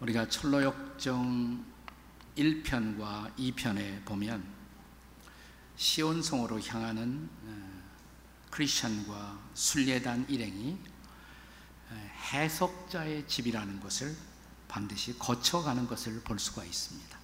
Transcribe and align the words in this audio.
우리가 0.00 0.28
철로역정 0.28 1.64
1편과 2.36 3.34
2편에 3.36 4.04
보면 4.04 4.46
시온성으로 5.74 6.60
향하는 6.60 7.28
어, 7.42 7.82
크리스천과 8.50 9.40
순례단 9.54 10.26
일행이 10.28 10.78
어, 11.90 12.10
해석자의 12.32 13.26
집이라는 13.26 13.80
것을 13.80 14.16
반드시 14.68 15.18
거쳐가는 15.18 15.88
것을 15.88 16.20
볼 16.22 16.38
수가 16.38 16.64
있습니다. 16.64 17.18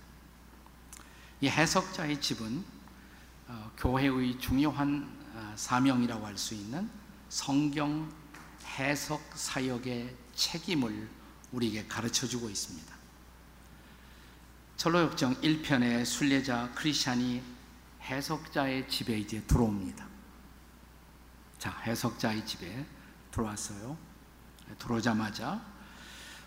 이 1.42 1.48
해석자의 1.48 2.20
집은 2.20 2.64
어, 3.46 3.70
교회의 3.76 4.38
중요한 4.40 5.22
사명이라고 5.56 6.26
할 6.26 6.36
수 6.36 6.54
있는 6.54 6.88
성경 7.28 8.12
해석 8.78 9.20
사역의 9.34 10.16
책임을 10.34 11.23
우리에게 11.54 11.86
가르쳐 11.86 12.26
주고 12.26 12.50
있습니다. 12.50 12.94
철로역정 14.76 15.40
1편의 15.40 16.04
순례자 16.04 16.72
크리스찬이 16.74 17.42
해석자의 18.02 18.88
집에 18.88 19.18
이제 19.18 19.40
들어옵니다. 19.42 20.06
자, 21.58 21.70
해석자의 21.86 22.44
집에 22.44 22.84
들어왔어요. 23.30 23.96
들어오자마자 24.78 25.64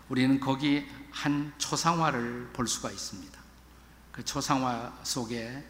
우리는 0.08 0.38
거기 0.38 0.86
한 1.10 1.52
초상화를 1.58 2.50
볼 2.52 2.68
수가 2.68 2.90
있습니다. 2.90 3.38
그 4.12 4.24
초상화 4.24 5.00
속에 5.02 5.64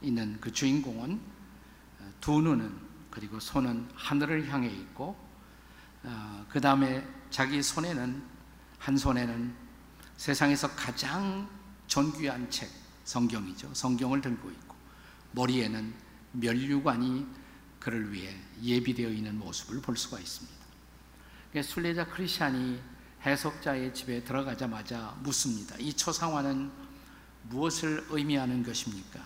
있는 0.00 0.38
그 0.40 0.52
주인공은 0.52 1.20
두 2.20 2.40
눈은 2.40 2.92
그리고 3.10 3.40
손은 3.40 3.88
하늘을 3.94 4.48
향해 4.48 4.68
있고 4.68 5.16
어, 6.04 6.46
그 6.48 6.60
다음에 6.60 7.06
자기 7.32 7.62
손에는 7.62 8.22
한 8.78 8.96
손에는 8.96 9.54
세상에서 10.18 10.68
가장 10.76 11.48
존귀한 11.86 12.50
책 12.50 12.70
성경이죠. 13.04 13.72
성경을 13.72 14.20
들고 14.20 14.50
있고 14.50 14.76
머리에는 15.32 15.94
면류관이 16.32 17.26
그를 17.80 18.12
위해 18.12 18.36
예비되어 18.62 19.08
있는 19.08 19.38
모습을 19.38 19.80
볼 19.80 19.96
수가 19.96 20.20
있습니다. 20.20 20.62
순례자 21.62 22.06
크리스찬이 22.06 22.80
해석자의 23.24 23.94
집에 23.94 24.22
들어가자마자 24.22 25.16
묻습니다. 25.20 25.74
이 25.78 25.92
초상화는 25.94 26.70
무엇을 27.44 28.06
의미하는 28.10 28.62
것입니까? 28.62 29.20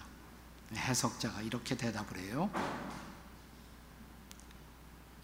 해석자가 0.75 1.43
이렇게 1.43 1.77
대답을 1.77 2.19
해요. 2.19 2.51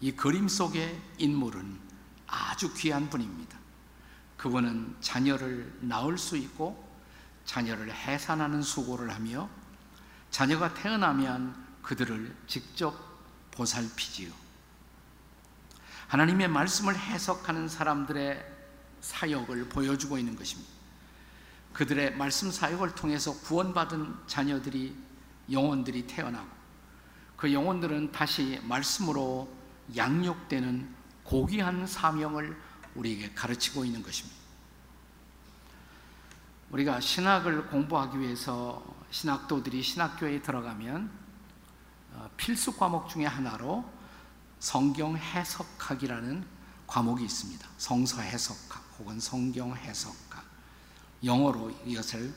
이 0.01 0.11
그림 0.11 0.49
속의 0.49 1.01
인물은 1.17 1.92
아주 2.27 2.73
귀한 2.73 3.09
분입니다. 3.09 3.57
그분은 4.37 4.97
자녀를 4.99 5.77
낳을 5.81 6.17
수 6.17 6.37
있고 6.37 6.91
자녀를 7.45 7.93
해산하는 7.93 8.61
수고를 8.61 9.13
하며 9.13 9.49
자녀가 10.31 10.73
태어나면 10.73 11.55
그들을 11.81 12.35
직접 12.47 12.97
보살피지요. 13.51 14.31
하나님의 16.07 16.47
말씀을 16.47 16.97
해석하는 16.97 17.67
사람들의 17.67 18.53
사역을 19.01 19.69
보여주고 19.69 20.17
있는 20.17 20.35
것입니다. 20.35 20.71
그들의 21.73 22.15
말씀 22.15 22.51
사역을 22.51 22.95
통해서 22.95 23.33
구원받은 23.41 24.15
자녀들이 24.27 24.95
영혼들이 25.51 26.07
태어나고 26.07 26.47
그 27.35 27.51
영혼들은 27.51 28.11
다시 28.11 28.59
말씀으로 28.63 29.51
양육되는 29.95 30.92
고귀한 31.23 31.87
사명을 31.87 32.55
우리에게 32.95 33.33
가르치고 33.33 33.85
있는 33.85 34.03
것입니다. 34.03 34.37
우리가 36.71 36.99
신학을 36.99 37.67
공부하기 37.67 38.19
위해서 38.19 38.83
신학도들이 39.11 39.81
신학교에 39.83 40.41
들어가면 40.41 41.09
어, 42.13 42.29
필수 42.35 42.75
과목 42.75 43.09
중에 43.09 43.25
하나로 43.25 43.87
성경 44.59 45.15
해석학이라는 45.15 46.45
과목이 46.87 47.23
있습니다. 47.25 47.67
성서 47.77 48.21
해석학 48.21 48.83
혹은 48.99 49.19
성경 49.19 49.75
해석학. 49.75 50.43
영어로 51.23 51.71
이것을 51.85 52.33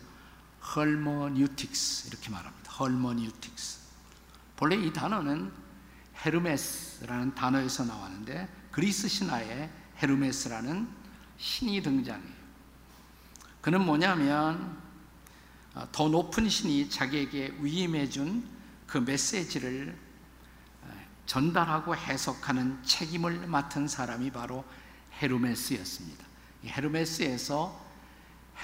헐머뉴틱스 0.75 2.09
이렇게 2.09 2.31
말합니다. 2.31 2.73
헐머뉴틱스. 2.73 3.81
본래 4.57 4.77
이 4.77 4.93
단어는 4.93 5.53
헤르메스라는 6.25 7.35
단어에서 7.35 7.85
나왔는데 7.85 8.49
그리스 8.77 9.09
신화에 9.09 9.71
헤르메스라는 10.03 10.87
신이 11.39 11.83
등장해요. 11.83 12.37
그는 13.63 13.87
뭐냐면 13.87 14.77
어, 15.75 15.89
더 15.93 16.09
높은 16.09 16.47
신이 16.47 16.91
자기에게 16.91 17.57
위임해 17.61 18.07
준 18.07 18.57
그 18.87 18.99
메시지를 18.99 19.97
어, 20.83 20.89
전달하고 21.27 21.97
해석하는 21.97 22.83
책임을 22.85 23.47
맡은 23.47 23.89
사람이 23.89 24.31
바로 24.31 24.65
헤르메스였습니다. 25.21 26.25
헤르메스에서 26.65 27.85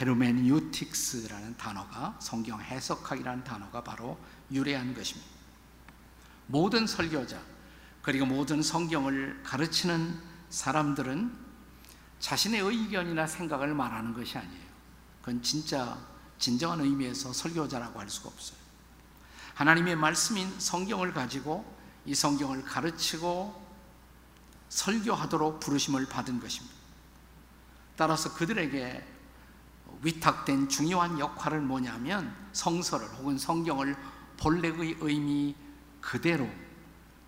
헤르메뉴틱스라는 0.00 1.56
단어가 1.56 2.16
성경 2.20 2.60
해석학이라는 2.60 3.44
단어가 3.44 3.84
바로 3.84 4.18
유래한 4.50 4.94
것입니다. 4.94 5.30
모든 6.46 6.86
설교자 6.86 7.40
그리고 8.02 8.26
모든 8.26 8.62
성경을 8.62 9.42
가르치는 9.44 10.20
사람들은 10.50 11.38
자신의 12.18 12.60
의견이나 12.60 13.26
생각을 13.26 13.74
말하는 13.74 14.12
것이 14.12 14.36
아니에요. 14.36 14.62
그건 15.20 15.42
진짜 15.42 15.98
진정한 16.38 16.80
의미에서 16.80 17.32
설교자라고 17.32 18.00
할 18.00 18.08
수가 18.10 18.28
없어요. 18.28 18.58
하나님의 19.54 19.96
말씀인 19.96 20.58
성경을 20.58 21.12
가지고 21.12 21.64
이 22.04 22.14
성경을 22.14 22.64
가르치고 22.64 23.62
설교하도록 24.69 25.60
부르심을 25.60 26.06
받은 26.06 26.40
것입니다. 26.40 26.74
따라서 27.96 28.34
그들에게 28.34 29.06
위탁된 30.02 30.69
중요한 30.69 31.19
역할을 31.19 31.60
뭐냐면 31.60 32.34
성서를 32.52 33.06
혹은 33.19 33.38
성경을 33.38 33.96
본래의 34.38 34.96
의미 35.00 35.54
그대로 36.00 36.48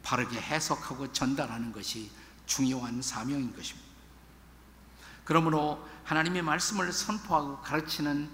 바르게 0.05 0.41
해석하고 0.41 1.13
전달하는 1.13 1.73
것이 1.73 2.11
중요한 2.47 3.03
사명인 3.03 3.57
것입니다. 3.57 3.89
그러므로 5.25 5.85
하나님의 6.05 6.43
말씀을 6.43 6.93
선포하고 6.93 7.61
가르치는 7.63 8.31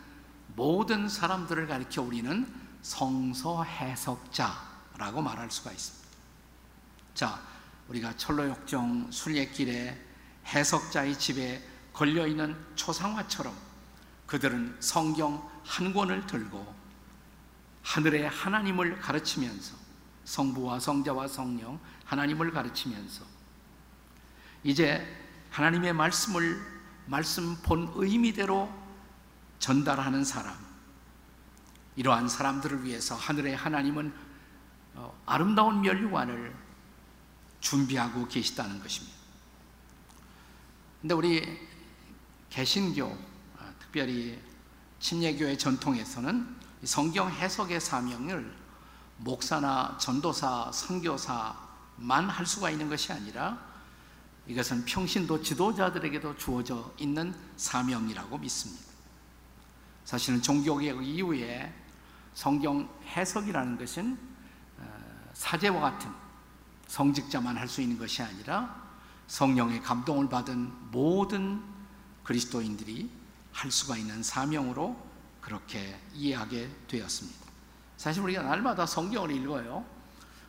모든 0.57 1.09
사람들을 1.09 1.69
가리켜 1.69 2.03
우리는 2.03 2.53
성서 2.83 3.63
해석자라고 3.63 5.23
말할 5.23 5.51
수가 5.51 5.71
있습니다. 5.71 6.09
자, 7.15 7.41
우리가 7.89 8.17
철로역정 8.17 9.13
순례길에 9.13 10.07
해석자의 10.47 11.19
집에 11.19 11.65
걸려 11.93 12.27
있는 12.27 12.57
초상화처럼 12.75 13.55
그들은 14.27 14.77
성경 14.81 15.49
한 15.65 15.93
권을 15.93 16.27
들고 16.27 16.75
하늘의 17.83 18.29
하나님을 18.29 19.01
가르치면서 19.01 19.80
성부와 20.31 20.79
성자와 20.79 21.27
성령 21.27 21.81
하나님을 22.05 22.53
가르치면서 22.53 23.25
이제 24.63 25.05
하나님의 25.51 25.93
말씀을 25.93 26.61
말씀 27.07 27.57
본 27.63 27.91
의미대로 27.97 28.73
전달하는 29.59 30.25
사람 30.25 30.57
이러한 31.97 32.29
사람들을 32.29 32.85
위해서 32.85 33.17
하늘의 33.17 33.57
하나님은 33.57 34.15
어, 34.95 35.21
아름다운 35.27 35.81
멸류관을 35.81 36.55
준비하고 37.61 38.29
계시다는 38.29 38.81
것입니다. 38.81 39.19
근데 41.01 41.15
우리 41.15 41.69
개신교 42.51 43.05
어, 43.05 43.75
특별히 43.81 44.41
침례교의 45.01 45.59
전통에서는 45.59 46.57
성경 46.85 47.29
해석의 47.31 47.81
사명을 47.81 48.60
목사나 49.23 49.99
전도사, 49.99 50.71
선교사만 50.73 52.29
할 52.29 52.47
수가 52.47 52.71
있는 52.71 52.89
것이 52.89 53.13
아니라 53.13 53.59
이것은 54.47 54.85
평신도 54.85 55.43
지도자들에게도 55.43 56.37
주어져 56.37 56.93
있는 56.99 57.35
사명이라고 57.57 58.39
믿습니다. 58.39 58.85
사실은 60.05 60.41
종교개혁 60.43 61.05
이후에 61.05 61.73
성경 62.35 62.89
해석이라는 63.05 63.79
것은 63.79 64.19
어, 64.79 65.31
사제와 65.35 65.81
같은 65.81 66.11
성직자만 66.87 67.57
할 67.57 67.69
수 67.69 67.81
있는 67.83 67.99
것이 67.99 68.23
아니라 68.23 68.91
성령의 69.29 69.81
감동을 69.83 70.29
받은 70.29 70.91
모든 70.91 71.63
그리스도인들이 72.25 73.09
할 73.53 73.71
수가 73.71 73.97
있는 73.97 74.23
사명으로 74.23 74.97
그렇게 75.41 76.01
이해하게 76.15 76.69
되었습니다. 76.89 77.40
사실 78.01 78.23
우리가 78.23 78.41
날마다 78.41 78.87
성경을 78.87 79.31
읽어요. 79.31 79.85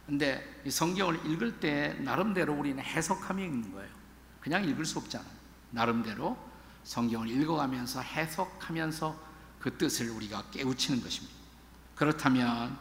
근데 0.06 0.62
성경을 0.70 1.26
읽을 1.26 1.60
때 1.60 1.98
나름대로 2.00 2.54
우리는 2.54 2.82
해석하며 2.82 3.44
읽는 3.44 3.74
거예요. 3.74 3.90
그냥 4.40 4.64
읽을 4.64 4.86
수 4.86 5.00
없잖아요. 5.00 5.30
나름대로 5.72 6.38
성경을 6.86 7.28
읽어가면서 7.28 8.00
해석하면서 8.00 9.20
그 9.60 9.78
뜻을 9.78 10.12
우리가 10.12 10.46
깨우치는 10.52 11.04
것입니다. 11.04 11.36
그렇다면 11.94 12.80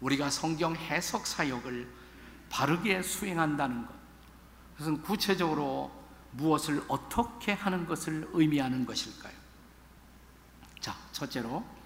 우리가 0.00 0.30
성경 0.30 0.76
해석 0.76 1.26
사역을 1.26 1.92
바르게 2.50 3.02
수행한다는 3.02 3.84
것, 3.84 3.94
그것은 4.74 5.02
구체적으로 5.02 5.90
무엇을 6.30 6.84
어떻게 6.86 7.52
하는 7.52 7.84
것을 7.84 8.28
의미하는 8.32 8.86
것일까요? 8.86 9.34
자, 10.78 10.94
첫째로 11.10 11.77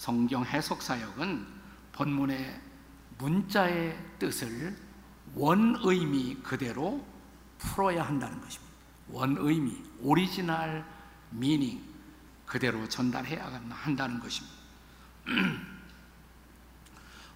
성경 0.00 0.46
해석 0.46 0.80
사역은 0.80 1.46
본문의 1.92 2.58
문자의 3.18 3.94
뜻을 4.18 4.74
원의미 5.34 6.36
그대로 6.36 7.06
풀어야 7.58 8.06
한다는 8.06 8.40
것입니다. 8.40 8.74
원의미, 9.08 9.76
original 10.00 10.86
meaning 11.28 11.84
그대로 12.46 12.88
전달해야 12.88 13.44
한다는 13.68 14.20
것입니다. 14.20 14.56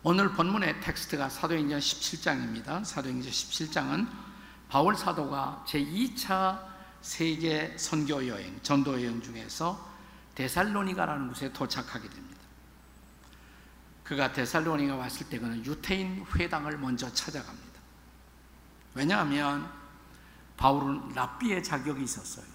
오늘 0.02 0.32
본문의 0.32 0.80
텍스트가 0.80 1.28
사도행전 1.28 1.78
17장입니다. 1.78 2.82
사도행전 2.82 3.30
17장은 3.30 4.08
바울 4.70 4.96
사도가 4.96 5.66
제2차 5.68 6.64
세계 7.02 7.76
선교 7.76 8.26
여행, 8.26 8.58
전도 8.62 9.02
여행 9.02 9.20
중에서 9.20 9.92
데살로니가라는 10.34 11.28
곳에 11.28 11.52
도착하게 11.52 12.08
됩니다. 12.08 12.33
그가 14.04 14.32
데살로니가 14.32 14.96
왔을 14.96 15.28
때 15.28 15.38
그는 15.38 15.64
유태인 15.64 16.24
회당을 16.36 16.78
먼저 16.78 17.10
찾아갑니다. 17.12 17.80
왜냐하면 18.94 19.70
바울은 20.56 21.14
랍비의 21.14 21.64
자격이 21.64 22.04
있었어요. 22.04 22.46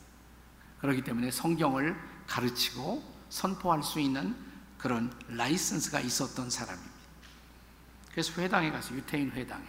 그렇기 0.79 1.03
때문에 1.03 1.31
성경을 1.31 1.97
가르치고 2.27 3.03
선포할 3.29 3.83
수 3.83 3.99
있는 3.99 4.35
그런 4.77 5.11
라이선스가 5.27 5.99
있었던 5.99 6.49
사람입니다. 6.49 6.93
그래서 8.11 8.41
회당에 8.41 8.71
가서 8.71 8.95
유태인 8.95 9.31
회당에 9.31 9.65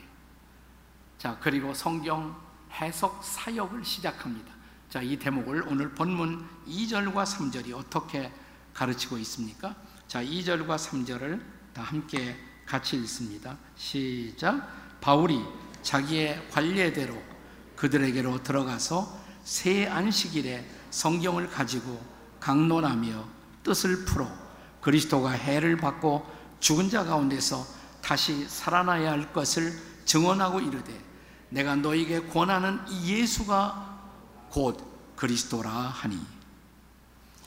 자 1.19 1.39
그리고 1.41 1.75
성경 1.75 2.41
해석 2.73 3.25
사역을 3.25 3.85
시작합니다. 3.85 4.55
자, 4.89 5.03
이 5.03 5.17
대목을 5.17 5.65
오늘 5.69 5.91
본문 5.95 6.47
2절과 6.67 7.25
3절이 7.25 7.77
어떻게 7.77 8.33
가르치고 8.75 9.19
있습니까? 9.19 9.75
자, 10.09 10.23
2절과 10.23 10.77
3절을 10.77 11.60
다 11.75 11.83
함께 11.83 12.37
같이 12.67 12.97
읽습니다. 12.97 13.57
시작. 13.77 15.01
바울이 15.01 15.43
자기의 15.83 16.51
관례대로 16.51 17.21
그들에게로 17.77 18.43
들어가서 18.43 19.19
새 19.45 19.87
안식일에 19.87 20.69
성경을 20.91 21.49
가지고 21.49 22.01
강론하며 22.39 23.25
뜻을 23.63 24.05
풀어 24.05 24.31
그리스도가 24.81 25.31
해를 25.31 25.77
받고 25.77 26.27
죽은 26.61 26.91
자 26.91 27.05
가운데서 27.05 27.67
다시 28.03 28.47
살아나야 28.49 29.13
할 29.13 29.33
것을 29.33 29.73
증언하고 30.05 30.61
이르되 30.61 30.93
내가 31.49 31.77
너에게 31.77 32.27
권하는 32.29 32.81
이 32.89 33.15
예수가 33.15 34.01
곧 34.51 35.15
그리스도라 35.17 35.71
하니. 35.71 36.19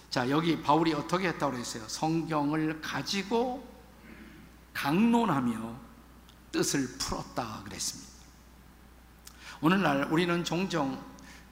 자, 0.10 0.30
여기 0.30 0.62
바울이 0.62 0.94
어떻게 0.94 1.30
했다고 1.30 1.54
그랬어요? 1.54 1.84
성경을 1.88 2.82
가지고 2.82 3.73
강론하며 4.74 5.80
뜻을 6.52 6.98
풀었다 6.98 7.62
그랬습니다. 7.64 8.12
오늘날 9.62 10.04
우리는 10.12 10.44
종종 10.44 11.02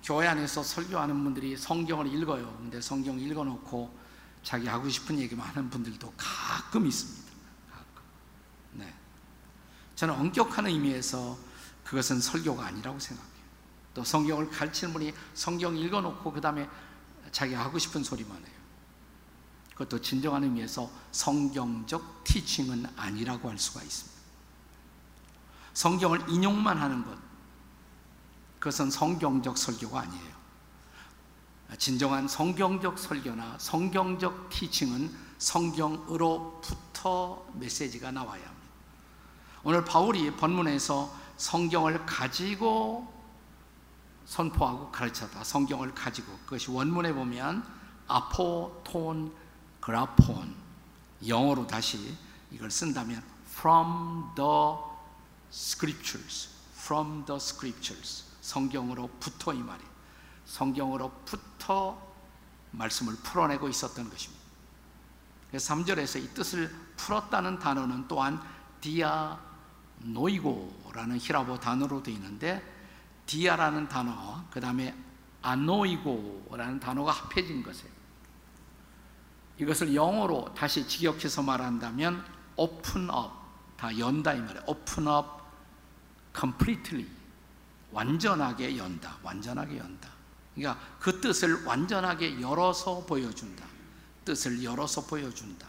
교회 0.04 0.28
안에서 0.28 0.64
설교하는 0.64 1.24
분들이 1.24 1.56
성경을 1.56 2.08
읽어요. 2.08 2.56
근데 2.58 2.82
성경 2.82 3.20
읽어놓고 3.20 4.00
자기 4.44 4.68
하고 4.68 4.90
싶은 4.90 5.20
얘기만 5.20 5.48
하는 5.48 5.70
분들도 5.70 6.14
가끔 6.18 6.88
있습니다. 6.88 7.32
가끔. 7.72 8.04
네. 8.74 8.94
저는 9.96 10.16
엄격한 10.16 10.68
의미에서 10.68 11.38
그것은 11.84 12.20
설교가 12.20 12.66
아니라고 12.66 13.00
생각해요. 13.00 13.32
또 13.94 14.04
성경을 14.04 14.50
가르치는 14.50 14.94
분이 14.94 15.14
성경 15.34 15.78
읽어놓고 15.78 16.32
그 16.32 16.42
다음에 16.42 16.68
자기 17.32 17.54
하고 17.54 17.78
싶은 17.78 18.04
소리만 18.04 18.38
해요. 18.38 18.61
그것도 19.82 20.02
진정한 20.02 20.44
의미에서 20.44 20.90
성경적 21.12 22.24
티칭은 22.24 22.86
아니라고 22.96 23.50
할 23.50 23.58
수가 23.58 23.82
있습니다. 23.82 24.22
성경을 25.74 26.30
인용만 26.30 26.78
하는 26.78 27.04
것, 27.04 27.18
그것은 28.60 28.92
성경적 28.92 29.58
설교가 29.58 30.02
아니에요. 30.02 30.42
진정한 31.80 32.28
성경적 32.28 33.00
설교나 33.00 33.58
성경적 33.58 34.50
티칭은 34.50 35.16
성경으로부터 35.40 36.68
메시지가 37.54 38.12
나와야 38.12 38.46
합니다. 38.46 38.68
오늘 39.64 39.84
바울이 39.84 40.36
본문에서 40.36 41.12
성경을 41.38 42.06
가지고 42.06 43.12
선포하고 44.26 44.92
가르쳤다. 44.92 45.44
성경을 45.44 45.96
가지고 45.96 46.38
그것이 46.46 46.70
원문에 46.70 47.14
보면 47.14 47.66
아포톤 48.08 49.41
그라폰 49.82 50.56
영어로 51.28 51.68
다시 51.68 52.16
이걸 52.52 52.72
쓴다면 52.72 53.22
from 53.50 54.34
the 54.36 54.50
scriptures 55.52 56.50
from 56.74 57.26
the 57.26 57.36
scriptures 57.36 58.26
성경으로부터 58.42 59.54
이 59.54 59.60
말이 59.60 59.84
성경으로부터 60.46 62.12
말씀을 62.72 63.16
풀어내고 63.18 63.68
있었던 63.70 64.10
것입니다. 64.10 64.42
그래서 65.50 65.76
3절에서 65.76 66.24
이 66.24 66.34
뜻을 66.34 66.74
풀었다는 66.96 67.60
단어는 67.60 68.08
또한 68.08 68.42
디아 68.80 69.38
노이고라는 70.00 71.18
히라보 71.20 71.60
단어로 71.60 72.02
되어 72.02 72.14
있는데 72.16 72.62
디아라는 73.26 73.90
단어와 73.90 74.46
그 74.50 74.60
다음에 74.60 74.96
아노이고라는 75.42 76.80
단어가 76.80 77.12
합해진 77.12 77.64
것이에요. 77.64 78.01
이것을 79.62 79.94
영어로 79.94 80.54
다시 80.56 80.88
직역해서 80.88 81.44
말한다면 81.44 82.26
open 82.56 83.04
up, 83.04 83.32
다 83.78 83.96
연다 83.98 84.34
이 84.34 84.40
말이에요. 84.40 84.64
open 84.66 85.08
up 85.08 85.28
completely, 86.36 87.08
완전하게 87.92 88.76
연다, 88.76 89.18
완전하게 89.22 89.78
연다. 89.78 90.10
그러니까 90.56 90.84
그 91.00 91.22
뜻을 91.22 91.64
완전하게 91.64 92.42
열어서 92.42 93.06
보여준다. 93.06 93.64
뜻을 94.26 94.64
열어서 94.64 95.06
보여준다. 95.06 95.68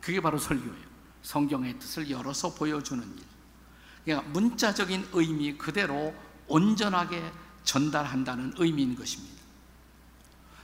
그게 0.00 0.20
바로 0.22 0.38
설교예요. 0.38 0.90
성경의 1.22 1.78
뜻을 1.78 2.10
열어서 2.10 2.54
보여주는 2.54 3.02
일. 3.18 3.24
그러니까 4.04 4.28
문자적인 4.30 5.10
의미 5.12 5.58
그대로 5.58 6.14
온전하게 6.48 7.22
전달한다는 7.64 8.54
의미인 8.56 8.96
것입니다. 8.96 9.40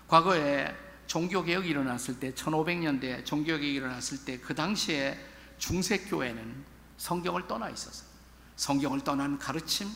과거에 0.09 0.86
종교개혁이 1.07 1.69
일어났을 1.69 2.19
때 2.19 2.33
1500년대 2.33 3.25
종교개혁이 3.25 3.75
일어났을 3.75 4.25
때 4.25 4.41
그 4.41 4.55
당시에 4.55 5.19
중세교회는 5.59 6.65
성경을 6.99 7.47
떠나 7.47 7.69
있었어요. 7.71 8.09
성경을 8.57 9.01
떠난 9.03 9.39
가르침, 9.39 9.89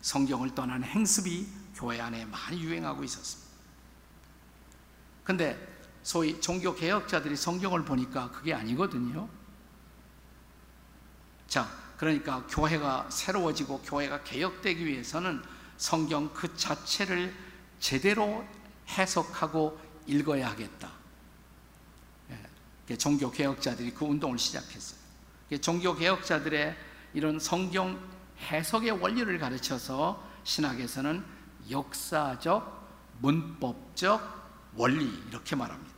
성경을 0.00 0.54
떠난 0.54 0.82
행습이 0.82 1.46
교회 1.74 2.00
안에 2.00 2.24
많이 2.26 2.60
유행하고 2.62 3.04
있었습니다. 3.04 3.50
근데 5.24 5.76
소위 6.02 6.40
종교개혁자들이 6.40 7.36
성경을 7.36 7.84
보니까 7.84 8.30
그게 8.30 8.54
아니거든요. 8.54 9.28
자, 11.48 11.68
그러니까 11.96 12.46
교회가 12.48 13.10
새로워지고 13.10 13.80
교회가 13.82 14.22
개혁되기 14.22 14.84
위해서는 14.84 15.42
성경 15.76 16.32
그 16.32 16.54
자체를 16.56 17.34
제대로 17.80 18.46
해석하고 18.88 19.80
읽어야 20.06 20.50
하겠다. 20.50 20.90
예, 22.90 22.96
종교 22.96 23.30
개혁자들이 23.30 23.92
그 23.92 24.04
운동을 24.04 24.38
시작했어요. 24.38 25.00
종교 25.60 25.94
개혁자들의 25.94 26.76
이런 27.14 27.38
성경 27.38 27.98
해석의 28.40 28.90
원리를 28.92 29.38
가르쳐서 29.38 30.22
신학에서는 30.44 31.24
역사적, 31.70 33.16
문법적 33.20 34.72
원리 34.74 35.06
이렇게 35.28 35.56
말합니다. 35.56 35.94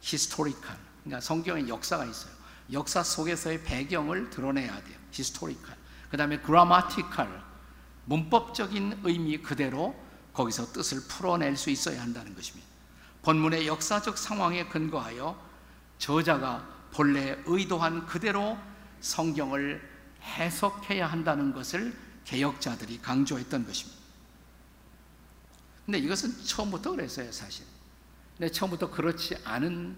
historical. 0.00 0.78
그러니까 1.02 1.20
성경에 1.20 1.68
역사가 1.68 2.04
있어요. 2.04 2.32
역사 2.72 3.02
속에서의 3.02 3.62
배경을 3.62 4.30
드러내야 4.30 4.82
돼요. 4.84 4.98
historical. 5.12 5.76
그 6.10 6.16
다음에 6.16 6.38
grammatical. 6.40 7.42
문법적인 8.06 9.00
의미 9.04 9.38
그대로 9.38 9.94
거기서 10.34 10.72
뜻을 10.72 11.06
풀어낼 11.08 11.56
수 11.56 11.70
있어야 11.70 12.02
한다는 12.02 12.34
것입니다. 12.34 12.73
본문의 13.24 13.66
역사적 13.66 14.18
상황에 14.18 14.66
근거하여 14.66 15.42
저자가 15.98 16.68
본래 16.92 17.38
의도한 17.46 18.06
그대로 18.06 18.58
성경을 19.00 19.82
해석해야 20.22 21.06
한다는 21.06 21.52
것을 21.52 21.96
개혁자들이 22.24 23.00
강조했던 23.00 23.66
것입니다. 23.66 24.02
근데 25.84 25.98
이것은 25.98 26.44
처음부터 26.44 26.92
그랬어요, 26.92 27.30
사실. 27.32 27.66
근데 28.36 28.50
처음부터 28.50 28.90
그렇지 28.90 29.36
않은 29.44 29.96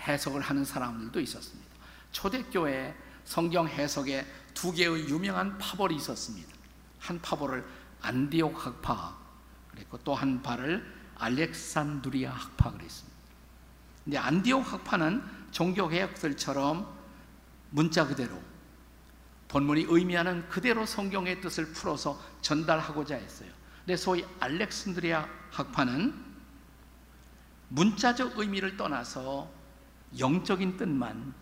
해석을 0.00 0.40
하는 0.40 0.64
사람들도 0.64 1.20
있었습니다. 1.20 1.68
초대교회 2.12 2.94
성경 3.24 3.68
해석에 3.68 4.26
두 4.54 4.72
개의 4.72 5.08
유명한 5.08 5.58
파벌이 5.58 5.96
있었습니다. 5.96 6.48
한 6.98 7.20
파벌을 7.20 7.64
안디옥 8.00 8.66
학파 8.66 9.16
그랬고 9.70 9.98
또 9.98 10.14
한 10.14 10.42
파를 10.42 10.97
알렉산드리아 11.18 12.32
학파 12.32 12.72
그랬습니다. 12.72 13.18
근데 14.04 14.18
안디옥 14.18 14.72
학파는 14.72 15.22
종교 15.50 15.88
개혁들처럼 15.88 16.86
문자 17.70 18.06
그대로 18.06 18.40
본문이 19.48 19.86
의미하는 19.88 20.48
그대로 20.48 20.86
성경의 20.86 21.40
뜻을 21.40 21.72
풀어서 21.72 22.20
전달하고자 22.42 23.16
했어요. 23.16 23.50
근데 23.80 23.96
소위 23.96 24.24
알렉산드리아 24.40 25.26
학파는 25.50 26.28
문자적 27.68 28.38
의미를 28.38 28.76
떠나서 28.76 29.50
영적인 30.18 30.76
뜻만 30.76 31.34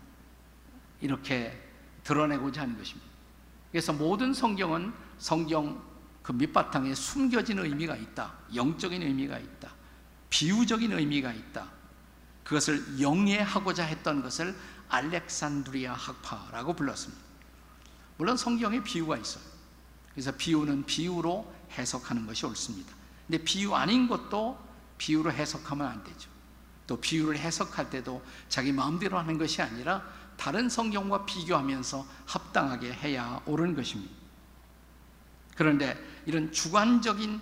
이렇게 1.01 1.61
드러내고자 2.03 2.61
하는 2.61 2.77
것입니다. 2.77 3.07
그래서 3.71 3.93
모든 3.93 4.33
성경은 4.33 4.93
성경 5.17 5.81
그 6.27 6.33
밑바탕에 6.33 6.93
숨겨진 6.93 7.57
의미가 7.59 7.95
있다. 7.95 8.33
영적인 8.53 9.01
의미가 9.01 9.39
있다. 9.39 9.71
비유적인 10.29 10.91
의미가 10.91 11.31
있다. 11.31 11.69
그것을 12.43 12.99
영예하고자 12.99 13.85
했던 13.85 14.21
것을 14.21 14.53
알렉산드리아 14.89 15.93
학파라고 15.93 16.73
불렀습니다. 16.73 17.23
물론 18.17 18.35
성경에 18.35 18.83
비유가 18.83 19.15
있어요. 19.15 19.41
그래서 20.11 20.33
비유는 20.35 20.85
비유로 20.85 21.49
해석하는 21.71 22.27
것이 22.27 22.45
옳습니다. 22.45 22.93
근데 23.25 23.41
비유 23.41 23.73
아닌 23.73 24.09
것도 24.09 24.59
비유로 24.97 25.31
해석하면 25.31 25.87
안 25.87 26.03
되죠. 26.03 26.29
또 26.87 26.99
비유를 26.99 27.37
해석할 27.37 27.89
때도 27.89 28.21
자기 28.49 28.73
마음대로 28.73 29.17
하는 29.17 29.37
것이 29.37 29.61
아니라 29.61 30.03
다른 30.35 30.67
성경과 30.67 31.25
비교하면서 31.25 32.05
합당하게 32.25 32.91
해야 32.91 33.41
옳은 33.45 33.77
것입니다. 33.77 34.16
그런데 35.57 35.97
이런 36.27 36.51
주관적인 36.51 37.41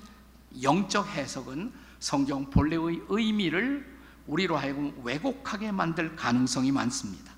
영적 0.63 1.07
해석은 1.09 1.71
성경 1.99 2.49
본래의 2.49 3.03
의미를 3.09 3.93
우리로 4.25 4.55
하여금 4.55 4.97
왜곡하게 5.03 5.71
만들 5.71 6.15
가능성이 6.15 6.71
많습니다. 6.71 7.33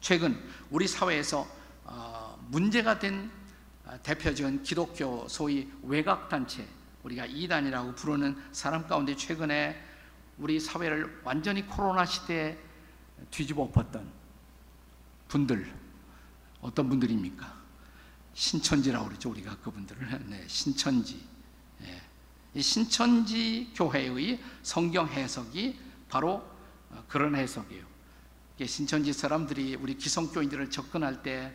최근 0.00 0.36
우리 0.70 0.88
사회에서 0.88 1.46
어, 1.84 2.36
문제가 2.50 2.98
된 2.98 3.30
어, 3.84 3.96
대표적인 4.02 4.64
기독교 4.64 5.26
소위 5.28 5.70
외곽단체 5.84 6.66
우리가 7.04 7.26
이단이라고 7.26 7.94
부르는 7.94 8.36
사람 8.50 8.86
가운데 8.86 9.14
최근에 9.14 9.80
우리 10.38 10.58
사회를 10.58 11.20
완전히 11.22 11.64
코로나 11.66 12.04
시대에 12.04 12.58
뒤집어 13.30 13.62
엎었던 13.62 14.10
분들 15.28 15.72
어떤 16.60 16.88
분들입니까? 16.88 17.61
신천지라고 18.34 19.08
그러죠 19.08 19.30
우리가 19.30 19.56
그분들을. 19.58 20.28
네, 20.28 20.44
신천지. 20.46 21.22
예. 21.82 22.02
이 22.54 22.62
신천지 22.62 23.72
교회의 23.74 24.40
성경 24.62 25.08
해석이 25.08 25.78
바로 26.08 26.44
어, 26.90 27.04
그런 27.08 27.34
해석이에요. 27.34 27.92
신천지 28.64 29.12
사람들이 29.12 29.74
우리 29.74 29.96
기성교인들을 29.96 30.70
접근할 30.70 31.22
때 31.22 31.52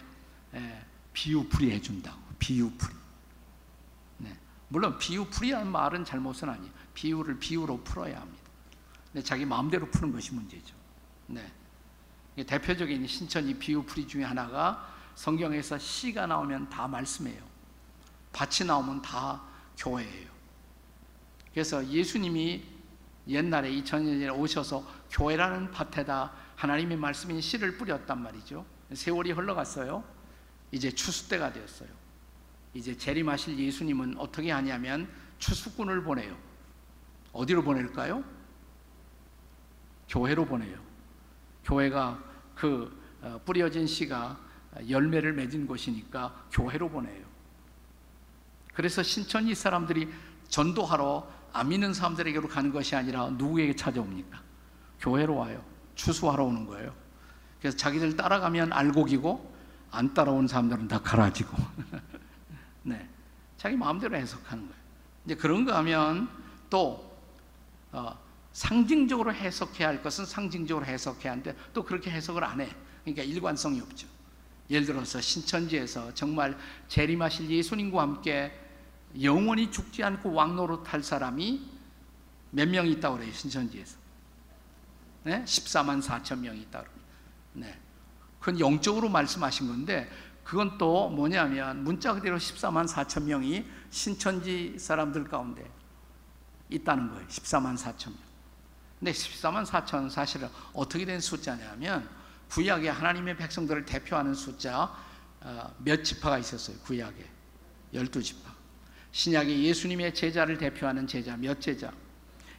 예, 0.53 0.85
비유풀이 1.13 1.71
해준다고 1.71 2.19
비유풀이. 2.39 2.95
네. 4.19 4.37
물론 4.67 4.97
비유풀이라는 4.97 5.71
말은 5.71 6.05
잘못은 6.05 6.49
아니에요. 6.49 6.71
비유를 6.93 7.39
비유로 7.39 7.83
풀어야 7.83 8.19
합니다. 8.19 8.43
근데 9.11 9.23
자기 9.23 9.45
마음대로 9.45 9.89
푸는 9.89 10.11
것이 10.11 10.33
문제죠. 10.33 10.75
네. 11.27 11.51
대표적인 12.35 13.07
신천지 13.07 13.53
비유풀이 13.53 14.07
중에 14.07 14.23
하나가 14.23 14.96
성경에서 15.17 15.79
시가 15.79 16.27
나오면 16.27 16.69
다 16.69 16.87
말씀이에요. 16.87 17.41
밭이 18.31 18.67
나오면 18.67 19.01
다 19.01 19.41
교회예요. 19.75 20.29
그래서 21.51 21.85
예수님이 21.87 22.63
옛날에 23.27 23.71
2000년 23.71 23.83
전에 23.83 24.29
오셔서 24.29 24.85
교회라는 25.09 25.71
밭에다 25.71 26.31
하나님의 26.55 26.97
말씀인 26.97 27.41
씨를 27.41 27.79
뿌렸단 27.79 28.21
말이죠. 28.21 28.63
세월이 28.93 29.31
흘러갔어요. 29.31 30.03
이제 30.71 30.91
추수 30.91 31.27
때가 31.29 31.51
되었어요. 31.51 31.89
이제 32.75 32.95
재림하실 32.95 33.57
예수님은 33.57 34.19
어떻게 34.19 34.51
하냐면 34.51 35.11
추수꾼을 35.39 36.03
보내요. 36.03 36.37
어디로 37.33 37.63
보낼까요? 37.63 38.23
교회로 40.09 40.45
보내요. 40.45 40.79
교회가 41.63 42.23
그 42.53 42.95
어, 43.21 43.41
뿌려진 43.43 43.87
씨가 43.87 44.46
열매를 44.89 45.33
맺은 45.33 45.67
곳이니까 45.67 46.47
교회로 46.51 46.89
보내요. 46.89 47.25
그래서 48.73 49.01
신천지 49.01 49.55
사람들이 49.55 50.07
전도하러 50.49 51.27
안 51.53 51.69
믿는 51.69 51.93
사람들에게로 51.93 52.47
가는 52.47 52.71
것이 52.71 52.95
아니라 52.95 53.29
누구에게 53.29 53.75
찾아옵니까? 53.75 54.41
교회로 54.99 55.35
와요. 55.35 55.63
추수하러 55.95 56.43
오는 56.43 56.65
거예요. 56.65 56.93
그래서 57.59 57.75
자기들 57.75 58.15
따라가면 58.15 58.71
알곡이고 58.71 59.55
안 59.91 60.13
따라온 60.13 60.47
사람들은 60.47 60.87
다 60.87 61.01
가라지고. 61.01 61.57
네. 62.83 63.09
자기 63.57 63.75
마음대로 63.75 64.15
해석하는 64.15 64.67
거예요. 64.67 64.81
이제 65.25 65.35
그런 65.35 65.65
거 65.65 65.75
하면 65.77 66.29
또 66.69 67.17
어, 67.91 68.17
상징적으로 68.53 69.33
해석해야 69.33 69.87
할 69.87 70.03
것은 70.03 70.25
상징적으로 70.25 70.85
해석해야 70.85 71.31
하는데 71.31 71.55
또 71.73 71.83
그렇게 71.83 72.11
해석을 72.11 72.43
안 72.43 72.61
해. 72.61 72.69
그러니까 73.03 73.23
일관성이 73.23 73.81
없죠. 73.81 74.07
예를 74.69 74.85
들어서 74.85 75.21
신천지에서 75.21 76.13
정말 76.13 76.57
재림하실 76.87 77.49
예수님과 77.49 78.01
함께 78.01 78.51
영원히 79.21 79.71
죽지 79.71 80.03
않고 80.03 80.33
왕노릇할 80.33 81.03
사람이 81.03 81.77
몇명 82.51 82.87
있다고 82.87 83.17
그래요, 83.17 83.31
신천지에서. 83.33 83.97
네? 85.23 85.43
14만 85.43 86.01
4천 86.01 86.39
명이 86.39 86.61
있다고 86.61 86.85
그래요. 86.85 87.05
네. 87.53 87.79
그건 88.39 88.59
영적으로 88.59 89.09
말씀하신 89.09 89.67
건데, 89.67 90.09
그건 90.43 90.77
또 90.77 91.09
뭐냐면, 91.09 91.83
문자 91.83 92.13
그대로 92.13 92.37
14만 92.37 92.87
4천 92.87 93.23
명이 93.23 93.65
신천지 93.89 94.77
사람들 94.77 95.25
가운데 95.25 95.69
있다는 96.69 97.09
거예요. 97.09 97.27
14만 97.27 97.77
4천 97.77 98.09
명. 98.09 98.19
근데 98.99 99.11
14만 99.11 99.65
4천 99.65 100.09
사실은 100.09 100.47
어떻게 100.73 101.05
된 101.05 101.19
숫자냐면, 101.19 102.07
구약에 102.49 102.89
하나님의 102.89 103.37
백성들을 103.37 103.85
대표하는 103.85 104.33
숫자 104.33 104.95
어, 105.41 105.75
몇 105.79 106.03
지파가 106.03 106.37
있었어요. 106.37 106.77
구약에 106.79 107.25
열두 107.93 108.21
지파. 108.21 108.51
신약에 109.11 109.63
예수님의 109.63 110.13
제자를 110.13 110.57
대표하는 110.57 111.07
제자 111.07 111.37
몇 111.37 111.59
제자? 111.59 111.91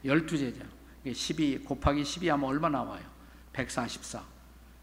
열두 0.04 0.38
제자. 0.38 0.64
12 1.07 1.64
곱하기 1.64 2.04
12 2.04 2.28
하면 2.28 2.49
얼마 2.49 2.68
나와요? 2.68 3.02
144. 3.52 4.23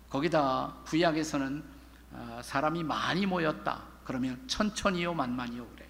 거기다 0.10 0.76
구약에서는 0.86 1.64
어, 2.12 2.42
사람이 2.44 2.84
많이 2.84 3.26
모였다. 3.26 3.84
그러면 4.04 4.48
천천히요 4.48 5.14
만만이요 5.14 5.68
그래. 5.68 5.88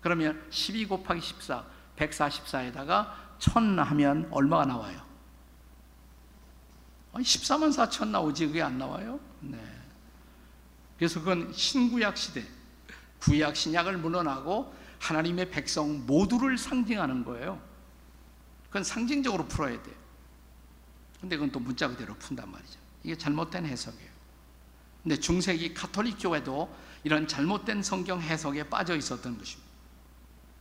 그러면 0.00 0.44
12 0.50 0.86
곱하기 0.86 1.20
14, 1.20 1.64
144에다가 1.96 3.12
천 3.38 3.78
하면 3.78 4.28
얼마가 4.30 4.64
나와요? 4.64 5.11
14만 7.20 7.70
4천 7.70 8.08
나오지 8.08 8.46
그게 8.46 8.62
안 8.62 8.78
나와요? 8.78 9.20
네. 9.40 9.58
그래서 10.96 11.20
그건 11.20 11.52
신구약 11.52 12.16
시대 12.16 12.44
구약 13.18 13.56
신약을 13.56 13.98
물론하고 13.98 14.74
하나님의 14.98 15.50
백성 15.50 16.06
모두를 16.06 16.56
상징하는 16.56 17.24
거예요. 17.24 17.60
그건 18.68 18.84
상징적으로 18.84 19.46
풀어야 19.46 19.82
돼요. 19.82 19.94
근데 21.20 21.36
그건 21.36 21.50
또 21.52 21.60
문자 21.60 21.88
그대로 21.88 22.14
푼단 22.14 22.50
말이죠. 22.50 22.78
이게 23.04 23.16
잘못된 23.16 23.66
해석이에요. 23.66 24.10
근데 25.02 25.16
중세기 25.16 25.74
카톨릭 25.74 26.16
교회도 26.20 26.74
이런 27.04 27.26
잘못된 27.26 27.82
성경 27.82 28.20
해석에 28.20 28.68
빠져 28.68 28.96
있었던 28.96 29.36
것입니다. 29.36 29.70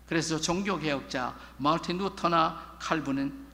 그래서 0.07 0.41
종교 0.41 0.77
개혁자 0.77 1.37
마르틴 1.57 1.97
루터나 1.97 2.77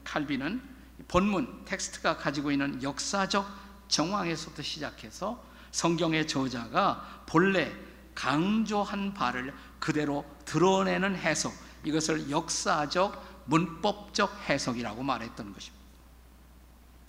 칼빈은 0.04 0.77
본문 1.08 1.66
텍스트가 1.66 2.18
가지고 2.18 2.52
있는 2.52 2.82
역사적 2.84 3.48
정황에서부터 3.88 4.62
시작해서 4.62 5.44
성경의 5.72 6.28
저자가 6.28 7.24
본래 7.26 7.74
강조한 8.14 9.14
바를 9.14 9.54
그대로 9.80 10.26
드러내는 10.46 11.16
해석 11.16 11.54
이것을 11.84 12.30
역사적 12.30 13.46
문법적 13.46 14.50
해석이라고 14.50 15.04
말했던 15.04 15.54
것입니다. 15.54 15.78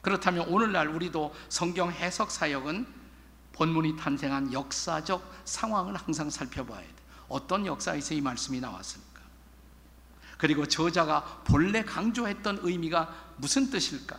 그렇다면 0.02 0.48
오늘날 0.48 0.88
우리도 0.88 1.34
성경 1.48 1.90
해석 1.90 2.30
사역은 2.30 2.86
본문이 3.52 3.96
탄생한 3.96 4.52
역사적 4.52 5.42
상황을 5.44 5.96
항상 5.96 6.30
살펴봐야 6.30 6.80
돼. 6.80 6.94
어떤 7.28 7.66
역사에서 7.66 8.14
이 8.14 8.20
말씀이 8.20 8.60
나왔습니까? 8.60 9.22
그리고 10.36 10.66
저자가 10.66 11.42
본래 11.44 11.82
강조했던 11.82 12.60
의미가 12.62 13.27
무슨 13.38 13.70
뜻일까? 13.70 14.18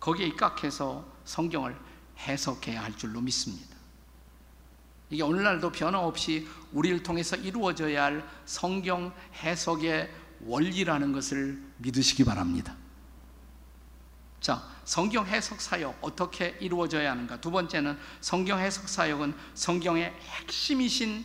거기에 0.00 0.26
입각해서 0.26 1.06
성경을 1.24 1.76
해석해야 2.18 2.82
할 2.82 2.96
줄로 2.96 3.20
믿습니다. 3.20 3.76
이게 5.10 5.22
오늘날도 5.22 5.72
변함없이 5.72 6.48
우리를 6.72 7.02
통해서 7.02 7.36
이루어져야 7.36 8.04
할 8.04 8.28
성경 8.46 9.14
해석의 9.42 10.10
원리라는 10.40 11.12
것을 11.12 11.62
믿으시기 11.78 12.24
바랍니다. 12.24 12.74
자, 14.40 14.66
성경 14.84 15.26
해석 15.26 15.60
사역 15.60 15.98
어떻게 16.00 16.56
이루어져야 16.60 17.12
하는가? 17.12 17.40
두 17.40 17.50
번째는 17.50 17.96
성경 18.20 18.58
해석 18.58 18.88
사역은 18.88 19.34
성경의 19.54 20.12
핵심이신 20.20 21.24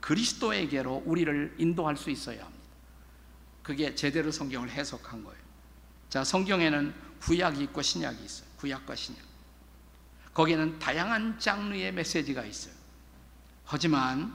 그리스도에게로 0.00 1.02
우리를 1.04 1.56
인도할 1.58 1.96
수 1.96 2.10
있어야 2.10 2.44
합니다. 2.44 2.64
그게 3.62 3.94
제대로 3.94 4.30
성경을 4.30 4.70
해석한 4.70 5.24
거예요. 5.24 5.45
자, 6.08 6.24
성경에는 6.24 6.94
구약이 7.20 7.62
있고 7.64 7.82
신약이 7.82 8.24
있어요. 8.24 8.46
구약과 8.58 8.94
신약. 8.94 9.20
거기에는 10.34 10.78
다양한 10.78 11.38
장르의 11.38 11.92
메시지가 11.92 12.44
있어요. 12.44 12.74
하지만 13.64 14.32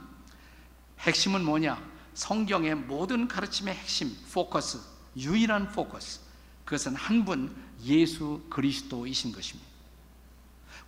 핵심은 1.00 1.44
뭐냐? 1.44 1.82
성경의 2.14 2.74
모든 2.74 3.26
가르침의 3.28 3.74
핵심, 3.74 4.14
포커스, 4.32 4.78
유일한 5.16 5.70
포커스. 5.72 6.20
그것은 6.64 6.94
한 6.94 7.24
분 7.24 7.54
예수 7.82 8.42
그리스도이신 8.50 9.32
것입니다. 9.32 9.68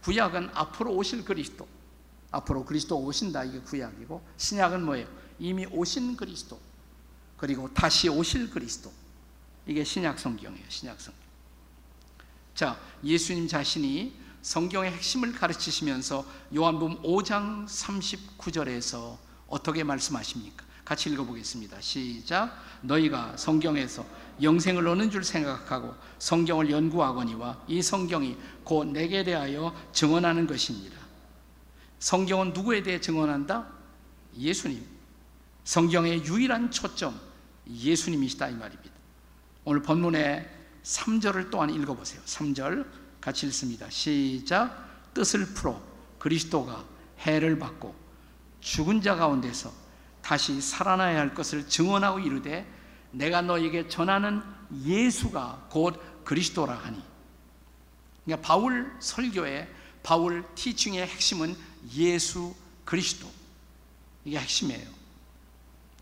구약은 0.03 0.50
앞으로 0.55 0.93
오실 0.95 1.25
그리스도. 1.25 1.67
앞으로 2.31 2.64
그리스도 2.64 2.99
오신다 2.99 3.45
이게 3.45 3.61
구약이고 3.61 4.25
신약은 4.37 4.85
뭐예요? 4.85 5.09
이미 5.38 5.67
오신 5.67 6.17
그리스도. 6.17 6.61
그리고 7.37 7.73
다시 7.73 8.09
오실 8.09 8.50
그리스도. 8.50 8.93
이게 9.66 9.85
신약 9.85 10.18
성경이에요. 10.18 10.64
신약 10.68 11.00
성경. 11.00 11.21
자, 12.54 12.78
예수님 13.02 13.49
자신이 13.49 14.14
성경의 14.42 14.92
핵심을 14.92 15.33
가르치시면서 15.33 16.25
요한복음 16.54 17.02
5장 17.02 17.66
39절에서 17.66 19.16
어떻게 19.49 19.83
말씀하십니까? 19.83 20.64
같이 20.85 21.09
읽어보겠습니다. 21.11 21.80
시작. 21.80 22.62
너희가 22.83 23.37
성경에서 23.37 24.04
영생을 24.42 24.87
얻는 24.87 25.11
줄 25.11 25.25
생각하고 25.25 25.94
성경을 26.18 26.71
연구하거니와 26.71 27.64
이 27.68 27.80
성경이 27.80 28.37
곧 28.64 28.88
내게 28.88 29.25
대하여 29.25 29.75
증언하는 29.92 30.47
것입니다. 30.47 30.99
성경은 31.99 32.52
누구에 32.52 32.83
대해 32.83 33.00
증언한다? 33.00 33.66
예수님. 34.37 34.85
성경의 35.64 36.25
유일한 36.26 36.71
초점 36.71 37.18
예수님이시다 37.66 38.50
이 38.50 38.54
말입니다. 38.54 38.94
오늘 39.66 39.83
본문의 39.83 40.47
3절을 40.83 41.50
또한 41.50 41.71
읽어보세요. 41.71 42.21
3절 42.23 42.87
같이 43.21 43.47
읽습니다. 43.47 43.88
시작. 43.88 45.12
뜻을 45.14 45.47
풀어 45.54 45.80
그리스도가 46.18 46.85
해를 47.21 47.59
받고 47.59 47.94
죽은 48.61 49.00
자 49.00 49.14
가운데서 49.14 49.73
다시 50.21 50.61
살아나야 50.61 51.18
할 51.18 51.35
것을 51.35 51.66
증언하고 51.68 52.18
이르되 52.18 52.66
내가 53.11 53.40
너에게 53.40 53.88
전하는 53.88 54.42
예수가 54.85 55.68
곧 55.71 56.25
그리스도라 56.25 56.75
하니. 56.75 57.02
그러니까 58.25 58.47
바울 58.47 58.92
설교의 59.00 59.68
바울 60.02 60.44
티칭의 60.54 61.06
핵심은 61.06 61.56
예수 61.94 62.54
그리스도. 62.85 63.30
이게 64.25 64.38
핵심이에요. 64.38 64.88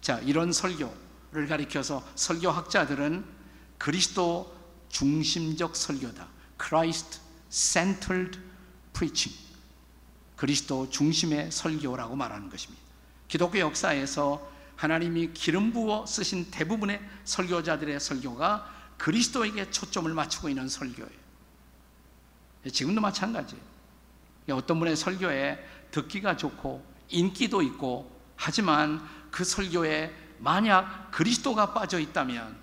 자, 0.00 0.18
이런 0.20 0.52
설교를 0.52 1.46
가리켜서 1.48 2.04
설교학자들은 2.16 3.24
그리스도 3.82 4.56
중심적 4.90 5.74
설교다. 5.74 6.28
Christ 6.56 7.18
centered 7.50 8.38
preaching. 8.92 9.36
그리스도 10.36 10.88
중심의 10.88 11.50
설교라고 11.50 12.14
말하는 12.14 12.48
것입니다. 12.48 12.80
기독교 13.26 13.58
역사에서 13.58 14.48
하나님이 14.76 15.32
기름 15.32 15.72
부어 15.72 16.06
쓰신 16.06 16.52
대부분의 16.52 17.02
설교자들의 17.24 17.98
설교가 17.98 18.72
그리스도에게 18.98 19.72
초점을 19.72 20.14
맞추고 20.14 20.48
있는 20.48 20.68
설교예요. 20.68 21.10
지금도 22.72 23.00
마찬가지예요. 23.00 23.62
어떤 24.52 24.78
분의 24.78 24.94
설교에 24.94 25.58
듣기가 25.90 26.36
좋고 26.36 26.86
인기도 27.08 27.62
있고 27.62 28.16
하지만 28.36 29.04
그 29.32 29.42
설교에 29.42 30.14
만약 30.38 31.10
그리스도가 31.10 31.74
빠져 31.74 31.98
있다면 31.98 32.61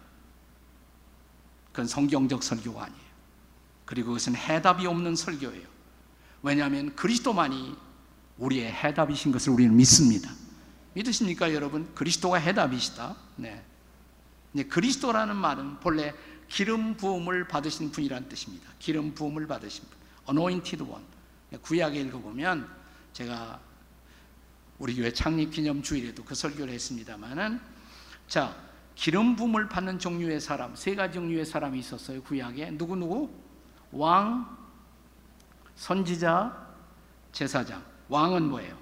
그건 1.80 1.88
성경적 1.88 2.44
설교가 2.44 2.84
아니에요. 2.84 3.10
그리고 3.86 4.08
그것은 4.08 4.36
해답이 4.36 4.86
없는 4.86 5.15
설교예요. 5.15 5.65
왜냐하면 6.42 6.94
그리스도만이 6.94 7.74
우리의 8.38 8.70
해답이신 8.70 9.32
것을 9.32 9.54
우리는 9.54 9.74
믿습니다. 9.78 10.30
믿으십니까, 10.94 11.54
여러분? 11.54 11.89
그리스도가 11.96 12.38
해답이시다. 12.38 13.15
네. 13.38 13.63
네, 14.52 14.63
그리스도라는 14.63 15.38
말은 15.38 15.80
본래 15.80 16.13
기름 16.50 16.98
부음을 16.98 17.48
받으신 17.48 17.94
분이란 17.94 18.28
뜻입니다. 18.28 18.70
기름 18.78 19.13
부음을 19.13 19.48
받으신 19.48 19.86
분. 19.86 19.98
anointed 20.36 20.84
one. 20.84 21.06
네, 21.50 21.60
구약에 21.60 22.02
읽어보면 22.02 22.70
제가 23.13 23.62
우리 24.80 24.96
교회 24.96 25.13
창립 25.13 25.52
기념 25.52 25.82
주일에도 25.82 26.26
그 26.26 26.36
설교를 26.36 26.74
했습니다만은 26.74 27.62
자, 28.28 28.68
기름 29.00 29.38
부음을 29.38 29.70
받는 29.70 29.98
종류의 29.98 30.42
사람, 30.42 30.76
세 30.76 30.94
가지 30.94 31.14
종류의 31.14 31.46
사람이 31.46 31.80
있었어요. 31.80 32.22
구약에. 32.22 32.72
누구 32.72 32.98
누구? 32.98 33.30
왕, 33.94 34.58
선지자, 35.78 36.68
제사장. 37.32 37.82
왕은 38.10 38.50
뭐예요? 38.50 38.78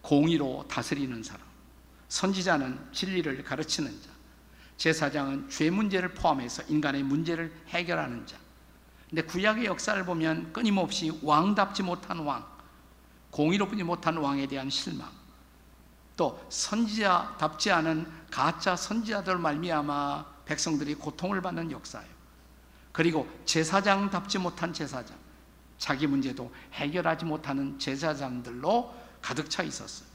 공의로 0.00 0.64
다스리는 0.66 1.22
사람. 1.22 1.46
선지자는 2.08 2.88
진리를 2.92 3.44
가르치는 3.44 3.90
자. 4.00 4.08
제사장은 4.78 5.50
죄 5.50 5.68
문제를 5.68 6.14
포함해서 6.14 6.62
인간의 6.68 7.02
문제를 7.02 7.52
해결하는 7.68 8.26
자. 8.26 8.38
근데 9.10 9.20
구약의 9.24 9.66
역사를 9.66 10.02
보면 10.06 10.54
끊임없이 10.54 11.12
왕답지 11.22 11.82
못한 11.82 12.20
왕, 12.20 12.46
공의롭지 13.30 13.82
못한 13.82 14.16
왕에 14.16 14.46
대한 14.46 14.70
실망, 14.70 15.12
또 16.16 16.44
선지자답지 16.48 17.70
않은 17.70 18.06
가짜 18.30 18.76
선지자들 18.76 19.38
말미암아 19.38 20.26
백성들이 20.44 20.94
고통을 20.94 21.40
받는 21.40 21.70
역사예요. 21.70 22.12
그리고 22.92 23.28
제사장답지 23.46 24.38
못한 24.38 24.72
제사장, 24.72 25.16
자기 25.78 26.06
문제도 26.06 26.52
해결하지 26.74 27.24
못하는 27.24 27.78
제사장들로 27.78 28.94
가득 29.22 29.48
차 29.48 29.62
있었어요. 29.62 30.08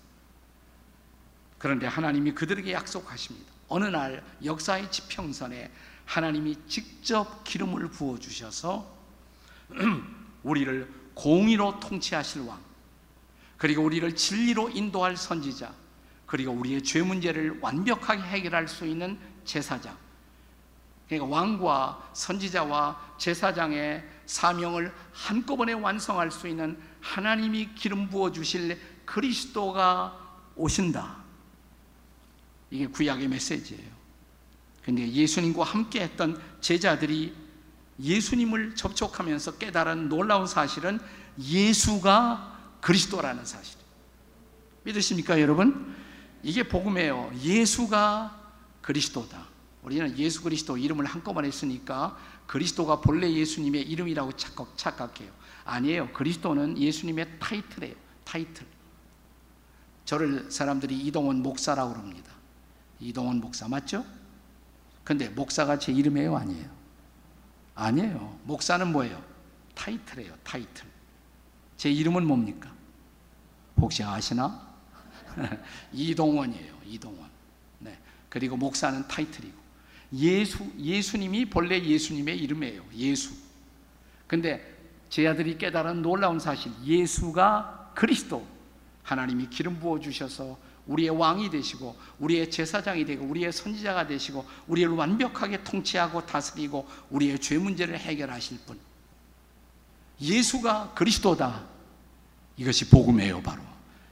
그런데 1.58 1.88
하나님이 1.88 2.34
그들에게 2.34 2.72
약속하십니다. 2.72 3.52
어느 3.68 3.86
날 3.86 4.24
역사의 4.44 4.92
지평선에 4.92 5.72
하나님이 6.06 6.58
직접 6.68 7.44
기름을 7.44 7.90
부어 7.90 8.20
주셔서 8.20 8.96
우리를 10.44 10.94
공의로 11.16 11.80
통치하실 11.80 12.44
왕, 12.44 12.62
그리고 13.58 13.84
우리를 13.84 14.16
진리로 14.16 14.70
인도할 14.70 15.18
선지자, 15.18 15.74
그리고 16.28 16.52
우리의 16.52 16.84
죄 16.84 17.02
문제를 17.02 17.58
완벽하게 17.62 18.22
해결할 18.22 18.68
수 18.68 18.86
있는 18.86 19.18
제사장. 19.46 19.98
그러니까 21.08 21.36
왕과 21.36 22.10
선지자와 22.14 23.16
제사장의 23.18 24.06
사명을 24.26 24.94
한꺼번에 25.14 25.72
완성할 25.72 26.30
수 26.30 26.50
있는 26.50 26.78
하나님이 27.00 27.74
기름 27.76 28.10
부어 28.10 28.32
주실 28.32 28.78
그리스도가 29.06 30.20
오신다. 30.58 31.16
이게 32.70 32.88
구약의 32.88 33.30
메시지예요. 33.30 33.98
근데 34.84 35.10
예수님과 35.10 35.64
함께 35.64 36.02
했던 36.02 36.42
제자들이 36.60 37.34
예수님을 38.02 38.76
접촉하면서 38.76 39.58
깨달은 39.58 40.10
놀라운 40.10 40.46
사실은 40.46 41.00
예수가 41.40 42.78
그리스도라는 42.82 43.46
사실. 43.46 43.78
믿으십니까, 44.84 45.40
여러분? 45.40 45.96
이게 46.44 46.64
복음이에요. 46.68 47.32
예수가 47.42 48.52
그리스도다. 48.82 49.46
우리는 49.84 50.18
예수 50.18 50.42
그리스도 50.44 50.78
이름을 50.78 51.06
한꺼번에 51.06 51.50
쓰니까 51.52 52.18
그리스도가 52.46 53.02
본래 53.02 53.32
예수님의 53.32 53.84
이름이라고 53.84 54.34
착각, 54.34 54.78
착각해요. 54.78 55.32
아니에요. 55.66 56.12
그리스도는 56.14 56.78
예수님의 56.78 57.40
타이틀이에요. 57.40 57.96
타이틀. 58.24 58.66
저를 60.06 60.50
사람들이 60.50 60.98
이동원 61.00 61.42
목사라고 61.42 61.94
그럽니다. 61.94 62.32
이동원 63.00 63.42
목사 63.42 63.68
맞죠? 63.68 64.06
근데 65.04 65.30
목사가 65.30 65.80
제 65.80 65.92
이름이에요, 65.92 66.36
아니에요? 66.36 66.70
아니에요. 67.76 68.40
목사는 68.44 68.92
뭐예요? 68.92 69.24
타이틀이에요, 69.76 70.34
타이틀. 70.44 70.86
제 71.78 71.92
이름은 71.92 72.26
뭡니까? 72.26 72.72
혹시 73.80 74.04
아시나? 74.04 74.67
이동원이에요, 75.94 76.74
이동원. 76.86 77.30
네. 77.80 77.98
그리고 78.30 78.58
목사는 78.58 79.08
타이틀이고 79.08 79.56
예수 80.14 80.72
예수님이 80.80 81.46
본래 81.46 81.82
예수님의 81.82 82.38
이름이에요. 82.40 82.84
예수. 82.96 83.34
근데 84.26 84.76
제 85.10 85.28
아들이 85.28 85.58
깨달은 85.58 86.02
놀라운 86.02 86.40
사실 86.40 86.72
예수가 86.84 87.92
그리스도 87.96 88.46
하나님이 89.04 89.50
기름 89.50 89.80
부어 89.80 90.00
주셔서 90.00 90.58
우리의 90.88 91.10
왕이 91.10 91.50
되시고 91.50 91.96
우리의 92.20 92.50
제사장이 92.50 93.06
되고 93.06 93.26
우리의 93.26 93.52
선지자가 93.52 94.08
되시고 94.08 94.46
우리를 94.68 94.90
완벽하게 94.92 95.64
통치하고 95.64 96.26
다스리고 96.26 96.88
우리의 97.10 97.40
죄 97.40 97.58
문제를 97.58 97.98
해결하실 97.98 98.60
분 98.66 98.80
예수가 100.22 100.94
그리스도다 100.96 101.66
이것이 102.56 102.90
복음이에요 102.90 103.42
바로 103.42 103.62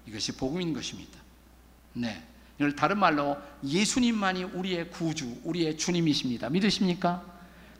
이것이 0.07 0.35
복음인 0.37 0.73
것입니다. 0.73 1.19
네. 1.93 2.23
이걸 2.57 2.75
다른 2.75 2.99
말로 2.99 3.37
예수님만이 3.63 4.43
우리의 4.45 4.89
구주 4.89 5.41
우리의 5.43 5.77
주님이십니다. 5.77 6.49
믿으십니까? 6.49 7.23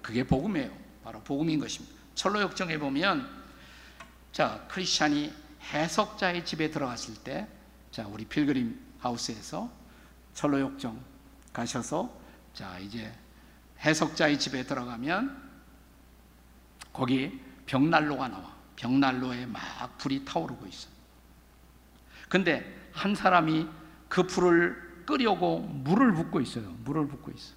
그게 0.02 0.26
복음이에요. 0.26 0.72
바로 1.04 1.22
복음인 1.22 1.60
것입니다. 1.60 1.96
철로 2.14 2.42
역정에 2.42 2.78
보면 2.78 3.30
자 4.32 4.66
크리스찬이 4.70 5.32
해석자의 5.74 6.46
집에 6.46 6.70
들어갔을 6.72 7.16
때 7.16 7.48
자 7.96 8.06
우리 8.08 8.26
필그림 8.26 8.78
하우스에서 9.00 9.72
철로 10.34 10.60
역정 10.60 11.02
가셔서 11.54 12.14
자 12.54 12.78
이제 12.80 13.10
해석자의 13.80 14.38
집에 14.38 14.66
들어가면 14.66 15.50
거기 16.92 17.40
벽난로가 17.66 18.28
나와. 18.28 18.54
벽난로에 18.76 19.46
막 19.46 19.98
불이 19.98 20.26
타오르고 20.26 20.68
있어 20.68 20.90
근데 22.36 22.70
한 22.92 23.16
사람이 23.16 23.66
그 24.10 24.24
불을 24.28 25.04
끄려고 25.06 25.60
물을 25.60 26.14
붓고 26.14 26.42
있어요 26.42 26.66
물을 26.84 27.08
붓고 27.08 27.32
있어 27.32 27.54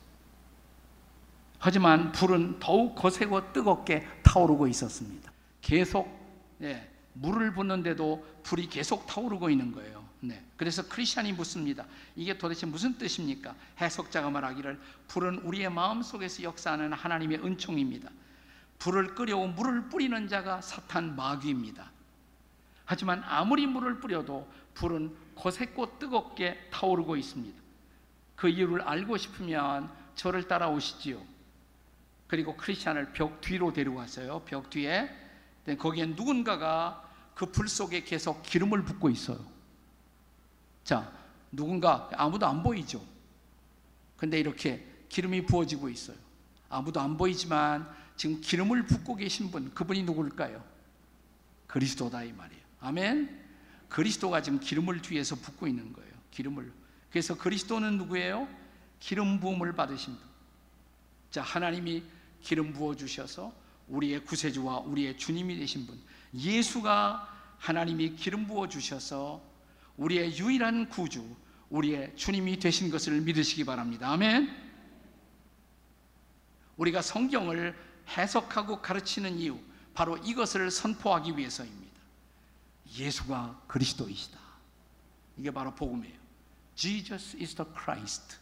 하지만 1.59 2.13
불은 2.13 2.61
더욱 2.61 2.95
거세고 2.95 3.53
뜨겁게 3.53 4.07
타오르고 4.23 4.69
있었습니다 4.69 5.33
계속 5.61 6.09
예, 6.63 6.89
물을 7.15 7.53
붓는데도 7.55 8.25
불이 8.45 8.69
계속 8.69 9.05
타오르고 9.09 9.51
있는 9.51 9.73
거예요 9.73 10.07
네. 10.21 10.45
그래서 10.57 10.83
크리스천이 10.89 11.33
묻습니다. 11.33 11.85
이게 12.17 12.37
도대체 12.37 12.67
무슨 12.67 12.99
뜻입니까? 12.99 13.55
해석자가 13.81 14.31
말하기를 14.31 14.81
불은 15.07 15.39
우리의 15.45 15.71
마음 15.71 16.03
속에서 16.03 16.43
역사하는 16.43 16.93
하나님의 16.93 17.39
은총입니다. 17.45 18.11
불을 18.81 19.15
끄려고 19.15 19.47
물을 19.47 19.89
뿌리는 19.89 20.27
자가 20.27 20.61
사탄 20.61 21.15
마귀입니다. 21.15 21.93
하지만 22.89 23.23
아무리 23.27 23.67
물을 23.67 24.01
뿌려도 24.01 24.51
불은 24.79 25.15
거셌고 25.35 25.99
뜨겁게 25.99 26.69
타오르고 26.71 27.17
있습니다. 27.17 27.59
그 28.37 28.49
이유를 28.49 28.83
알고 28.83 29.17
싶으면 29.17 29.91
저를 30.15 30.47
따라오시지요. 30.47 31.21
그리고 32.29 32.57
크리스찬을 32.57 33.13
벽 33.13 33.41
뒤로 33.41 33.73
데려갔어요. 33.73 34.43
벽 34.45 34.71
뒤에. 34.71 35.11
거기에 35.79 36.07
누군가가 36.07 37.05
그 37.35 37.47
불 37.47 37.69
속에 37.69 38.03
계속 38.03 38.43
기름을 38.43 38.85
붓고 38.85 39.11
있어요. 39.11 39.39
자, 40.83 41.13
누군가 41.53 42.11
아무도 42.15 42.47
안 42.47 42.63
보이죠. 42.63 43.01
근데 44.17 44.41
이렇게 44.41 44.85
기름이 45.09 45.47
부어지고 45.47 45.89
있어요. 45.89 46.17
아무도 46.69 47.01
안 47.01 47.17
보이지만 47.17 47.89
지금 48.17 48.41
기름을 48.41 48.87
붓고 48.87 49.15
계신 49.17 49.51
분, 49.51 49.73
그분이 49.73 50.03
누굴까요? 50.03 50.63
그리스도다 51.69 52.25
이 52.25 52.33
말이에요. 52.33 52.63
아멘. 52.81 53.48
그리스도가 53.89 54.43
지금 54.43 54.61
기름을 54.61 55.03
뒤에서 55.03 55.37
붓고 55.37 55.67
있는 55.67 55.93
거예요. 55.93 56.13
기름을. 56.31 56.73
그래서 57.11 57.37
그리스도는 57.37 57.99
누구예요? 57.99 58.49
기름 59.01 59.41
부음을 59.41 59.75
받으신 59.75 60.15
분. 60.15 60.23
자, 61.31 61.43
하나님이 61.43 62.03
기름 62.43 62.73
부어 62.73 62.95
주셔서 62.95 63.53
우리의 63.89 64.25
구세주와 64.25 64.81
우리의 64.81 65.17
주님이 65.17 65.59
되신 65.59 65.87
분. 65.87 65.99
예수가 66.35 67.37
하나님이 67.59 68.17
기름 68.17 68.47
부어 68.47 68.69
주셔서 68.69 69.43
우리의 69.97 70.39
유일한 70.39 70.89
구주, 70.89 71.25
우리의 71.71 72.17
주님이 72.17 72.59
되신 72.59 72.91
것을 72.91 73.21
믿으시기 73.21 73.65
바랍니다. 73.65 74.11
아멘. 74.11 74.69
우리가 76.77 77.03
성경을 77.03 77.77
해석하고 78.17 78.81
가르치는 78.81 79.39
이유, 79.39 79.59
바로 79.95 80.17
이것을 80.19 80.71
선포하기 80.71 81.37
위해서입니다. 81.37 81.88
예수가 82.97 83.63
그리스도이시다. 83.67 84.39
이게 85.37 85.51
바로 85.51 85.75
복음이에요. 85.75 86.19
Jesus 86.75 87.37
is 87.37 87.55
the 87.55 87.71
Christ. 87.73 88.37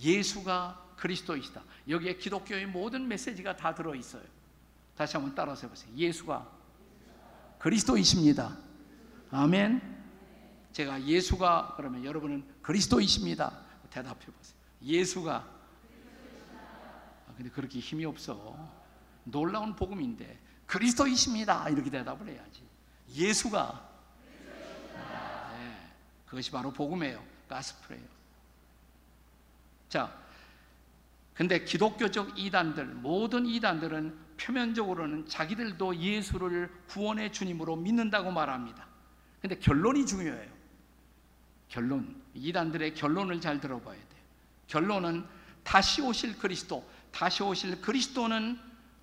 예수가 0.00 0.94
그리스도이시다. 0.96 1.62
여기에 1.88 2.16
기독교의 2.16 2.66
모든 2.66 3.06
메시지가 3.08 3.56
다 3.56 3.74
들어 3.74 3.94
있어요. 3.94 4.24
다시 4.96 5.16
한번 5.16 5.34
따라서 5.34 5.66
해보세요. 5.66 5.94
예수가 5.94 6.50
그리스도이십니다. 7.58 8.56
아멘. 9.30 9.98
제가 10.72 11.02
예수가 11.04 11.74
그러면 11.76 12.04
여러분은 12.04 12.44
그리스도이십니다. 12.62 13.60
대답해 13.90 14.26
보세요. 14.26 14.56
예수가 14.82 15.34
아, 17.26 17.34
근데 17.36 17.50
그렇게 17.50 17.78
힘이 17.78 18.04
없어. 18.04 18.56
놀라운 19.24 19.74
복음인데 19.74 20.38
그리스도이십니다. 20.66 21.68
이렇게 21.70 21.90
대답을 21.90 22.28
해야지. 22.28 22.62
예수가 23.10 23.88
네, 25.56 25.90
그것이 26.26 26.50
바로 26.50 26.72
복음이에요. 26.72 27.22
가스프예요. 27.48 28.02
자, 29.88 30.14
근데 31.34 31.64
기독교적 31.64 32.38
이단들 32.38 32.84
모든 32.86 33.46
이단들은 33.46 34.26
표면적으로는 34.38 35.26
자기들도 35.28 35.96
예수를 35.96 36.70
구원의 36.88 37.32
주님으로 37.32 37.76
믿는다고 37.76 38.30
말합니다. 38.30 38.86
근데 39.40 39.58
결론이 39.58 40.06
중요해요. 40.06 40.58
결론, 41.68 42.20
이단들의 42.34 42.94
결론을 42.94 43.40
잘 43.40 43.60
들어봐야 43.60 43.96
돼요. 43.96 44.22
결론은 44.66 45.26
다시 45.62 46.02
오실 46.02 46.38
그리스도, 46.38 46.88
다시 47.12 47.42
오실 47.42 47.80
그리스도는 47.80 48.58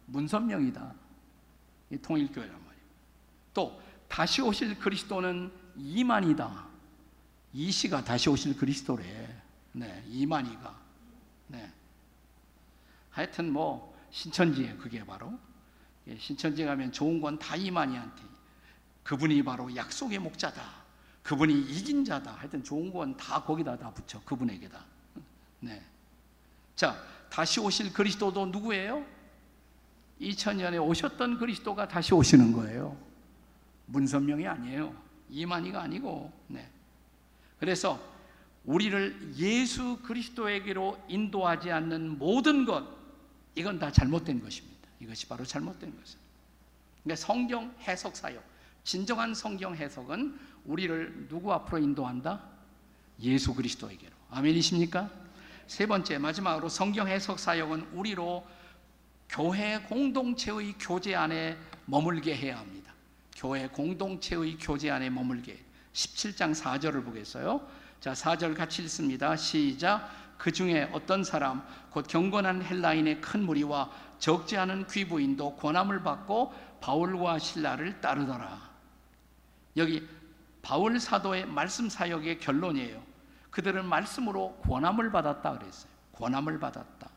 문선명이다. 0.07 0.93
이 1.91 1.97
통일교회란 1.97 2.51
말이에요. 2.51 2.85
또 3.53 3.81
다시 4.07 4.41
오실 4.41 4.77
그리스도는 4.79 5.51
이만이다. 5.77 6.65
이시가 7.53 8.03
다시 8.03 8.29
오실 8.29 8.55
그리스도래. 8.57 9.41
네, 9.73 10.03
이만이가. 10.07 10.75
네. 11.47 11.71
하여튼 13.09 13.51
뭐 13.51 13.95
신천지에 14.11 14.75
그게 14.75 15.05
바로 15.05 15.37
예, 16.07 16.17
신천지 16.17 16.63
가면 16.65 16.91
좋은 16.91 17.19
건 17.21 17.37
다 17.39 17.55
이만희한테 17.55 18.21
그분이 19.03 19.43
바로 19.43 19.73
약속의 19.75 20.19
목자다. 20.19 20.61
그분이 21.23 21.53
이긴 21.61 22.05
자다. 22.05 22.33
하여튼 22.35 22.63
좋은 22.63 22.91
건 22.91 23.15
다 23.17 23.43
거기다 23.43 23.77
다 23.77 23.91
붙여. 23.91 24.21
그분에게다. 24.23 24.83
네. 25.61 25.83
자, 26.75 26.95
다시 27.29 27.59
오실 27.59 27.91
그리스도도 27.93 28.45
누구예요? 28.47 29.05
2000년에 30.21 30.81
오셨던 30.85 31.39
그리스도가 31.39 31.87
다시 31.87 32.13
오시는 32.13 32.51
거예요. 32.53 32.97
문선명이 33.87 34.47
아니에요. 34.47 34.95
이만희가 35.29 35.81
아니고, 35.81 36.31
네. 36.47 36.69
그래서 37.59 37.99
우리를 38.65 39.33
예수 39.37 39.99
그리스도에게로 40.03 41.03
인도하지 41.07 41.71
않는 41.71 42.17
모든 42.17 42.65
것, 42.65 42.83
이건 43.55 43.79
다 43.79 43.91
잘못된 43.91 44.41
것입니다. 44.41 44.89
이것이 44.99 45.27
바로 45.27 45.45
잘못된 45.45 45.95
것입니다. 45.95 46.25
그러니까 47.03 47.15
성경 47.15 47.73
해석 47.81 48.15
사역, 48.15 48.43
진정한 48.83 49.33
성경 49.33 49.75
해석은 49.75 50.37
우리를 50.65 51.27
누구 51.29 51.53
앞으로 51.53 51.77
인도한다? 51.77 52.41
예수 53.21 53.53
그리스도에게로. 53.53 54.11
아멘이십니까? 54.31 55.09
세 55.67 55.85
번째, 55.85 56.17
마지막으로 56.17 56.69
성경 56.69 57.07
해석 57.07 57.39
사역은 57.39 57.89
우리로 57.93 58.45
교회 59.29 59.79
공동체의 59.79 60.75
교제 60.79 61.15
안에 61.15 61.57
머물게 61.85 62.35
해야 62.35 62.59
합니다. 62.59 62.93
교회 63.35 63.67
공동체의 63.67 64.57
교제 64.57 64.89
안에 64.89 65.09
머물게. 65.09 65.63
17장 65.93 66.55
4절을 66.55 67.03
보겠어요. 67.05 67.67
자, 67.99 68.13
4절 68.13 68.55
같이 68.55 68.83
읽습니다. 68.83 69.35
시작. 69.35 70.09
그 70.37 70.51
중에 70.51 70.89
어떤 70.91 71.23
사람, 71.23 71.65
곧 71.89 72.05
경건한 72.07 72.63
헬라인의 72.63 73.21
큰 73.21 73.45
무리와 73.45 73.89
적지 74.19 74.57
않은 74.57 74.87
귀부인도 74.87 75.55
권함을 75.55 76.03
받고 76.03 76.53
바울과 76.81 77.39
신라를 77.39 78.01
따르더라. 78.01 78.69
여기 79.77 80.07
바울 80.61 80.99
사도의 80.99 81.45
말씀 81.45 81.89
사역의 81.89 82.39
결론이에요. 82.39 83.01
그들은 83.51 83.85
말씀으로 83.85 84.55
권함을 84.57 85.11
받았다 85.11 85.59
그랬어요. 85.59 85.91
권함을 86.11 86.59
받았다. 86.59 87.09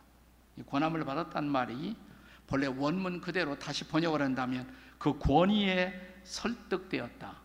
이 0.56 0.62
권함을 0.62 1.04
받았다는 1.04 1.50
말이 1.50 1.96
본래 2.46 2.66
원문 2.66 3.20
그대로 3.20 3.58
다시 3.58 3.84
번역을 3.84 4.22
한다면 4.22 4.72
그 4.98 5.18
권위에 5.18 6.20
설득되었다. 6.24 7.36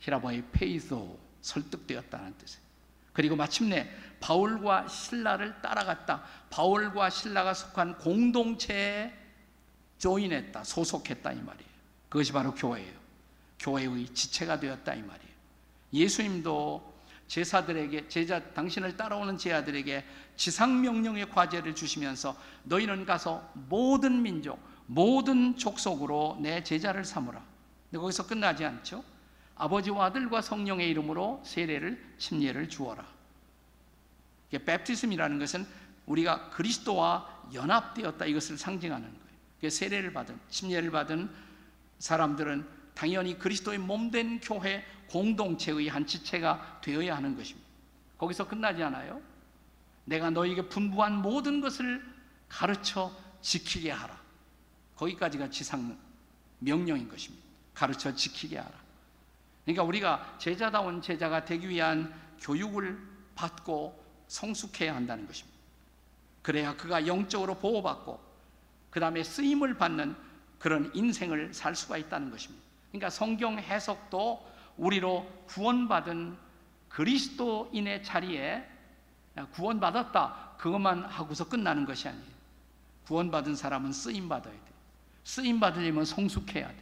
히라보의 0.00 0.44
페이소 0.52 1.18
설득되었다는 1.42 2.36
뜻이에요. 2.38 2.70
그리고 3.12 3.36
마침내 3.36 3.90
바울과 4.20 4.88
신라를 4.88 5.60
따라갔다. 5.60 6.22
바울과 6.50 7.10
신라가 7.10 7.54
속한 7.54 7.98
공동체에 7.98 9.12
조인했다. 9.98 10.64
소속했다 10.64 11.32
이 11.32 11.42
말이에요. 11.42 11.70
그것이 12.08 12.32
바로 12.32 12.54
교회예요. 12.54 12.98
교회의 13.58 14.06
지체가 14.14 14.58
되었다 14.58 14.94
이 14.94 15.02
말이에요. 15.02 15.30
예수님도 15.92 16.90
제사들에게 17.26 18.08
제자 18.08 18.42
당신을 18.54 18.96
따라오는 18.96 19.36
제자들에게 19.38 20.04
지상 20.36 20.80
명령의 20.80 21.30
과제를 21.30 21.74
주시면서 21.74 22.36
너희는 22.64 23.04
가서 23.04 23.48
모든 23.54 24.22
민족 24.22 24.58
모든 24.90 25.56
족속으로 25.56 26.38
내 26.40 26.64
제자를 26.64 27.04
삼으라. 27.04 27.40
근데 27.84 28.00
거기서 28.00 28.26
끝나지 28.26 28.64
않죠. 28.64 29.04
아버지와 29.54 30.06
아들과 30.06 30.42
성령의 30.42 30.90
이름으로 30.90 31.40
세례를 31.44 32.16
침례를 32.18 32.68
주어라. 32.68 33.06
이게 34.48 34.64
베프티즘이라는 34.64 35.38
것은 35.38 35.64
우리가 36.06 36.50
그리스도와 36.50 37.44
연합되었다 37.54 38.24
이것을 38.24 38.58
상징하는 38.58 39.06
거예요. 39.06 39.70
세례를 39.70 40.12
받은 40.12 40.40
침례를 40.48 40.90
받은 40.90 41.30
사람들은 42.00 42.66
당연히 42.94 43.38
그리스도의 43.38 43.78
몸된 43.78 44.40
교회 44.40 44.84
공동체의 45.08 45.86
한 45.86 46.04
지체가 46.04 46.80
되어야 46.82 47.16
하는 47.16 47.36
것입니다. 47.36 47.68
거기서 48.18 48.48
끝나지 48.48 48.82
않아요. 48.82 49.20
내가 50.04 50.30
너에게 50.30 50.68
분부한 50.68 51.22
모든 51.22 51.60
것을 51.60 52.04
가르쳐 52.48 53.12
지키게 53.40 53.92
하라. 53.92 54.20
거기까지가 55.00 55.48
지상 55.48 55.98
명령인 56.58 57.08
것입니다. 57.08 57.42
가르쳐 57.72 58.14
지키게 58.14 58.58
하라. 58.58 58.72
그러니까 59.64 59.82
우리가 59.84 60.36
제자다운 60.38 61.00
제자가 61.00 61.44
되기 61.44 61.68
위한 61.68 62.12
교육을 62.40 63.00
받고 63.34 63.98
성숙해야 64.28 64.94
한다는 64.94 65.26
것입니다. 65.26 65.58
그래야 66.42 66.76
그가 66.76 67.06
영적으로 67.06 67.54
보호받고 67.54 68.20
그 68.90 69.00
다음에 69.00 69.22
쓰임을 69.22 69.78
받는 69.78 70.14
그런 70.58 70.90
인생을 70.94 71.54
살 71.54 71.74
수가 71.74 71.96
있다는 71.96 72.30
것입니다. 72.30 72.62
그러니까 72.90 73.08
성경 73.08 73.58
해석도 73.58 74.46
우리로 74.76 75.26
구원받은 75.46 76.36
그리스도인의 76.88 78.02
자리에 78.04 78.68
구원받았다 79.52 80.56
그것만 80.58 81.04
하고서 81.04 81.48
끝나는 81.48 81.86
것이 81.86 82.08
아니에요. 82.08 82.30
구원받은 83.06 83.56
사람은 83.56 83.92
쓰임 83.92 84.28
받아야 84.28 84.52
돼. 84.52 84.69
쓰임 85.24 85.60
받으려면 85.60 86.04
성숙해야 86.04 86.68
돼. 86.68 86.76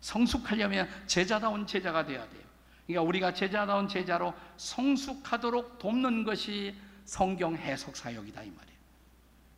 성숙하려면 0.00 0.88
제자다운 1.06 1.66
제자가 1.66 2.04
돼야 2.04 2.28
돼요. 2.28 2.42
그러니까 2.86 3.08
우리가 3.08 3.34
제자다운 3.34 3.88
제자로 3.88 4.34
성숙하도록 4.56 5.78
돕는 5.78 6.24
것이 6.24 6.74
성경 7.04 7.56
해석 7.56 7.96
사역이다 7.96 8.42
이 8.42 8.50
말이에요. 8.50 8.78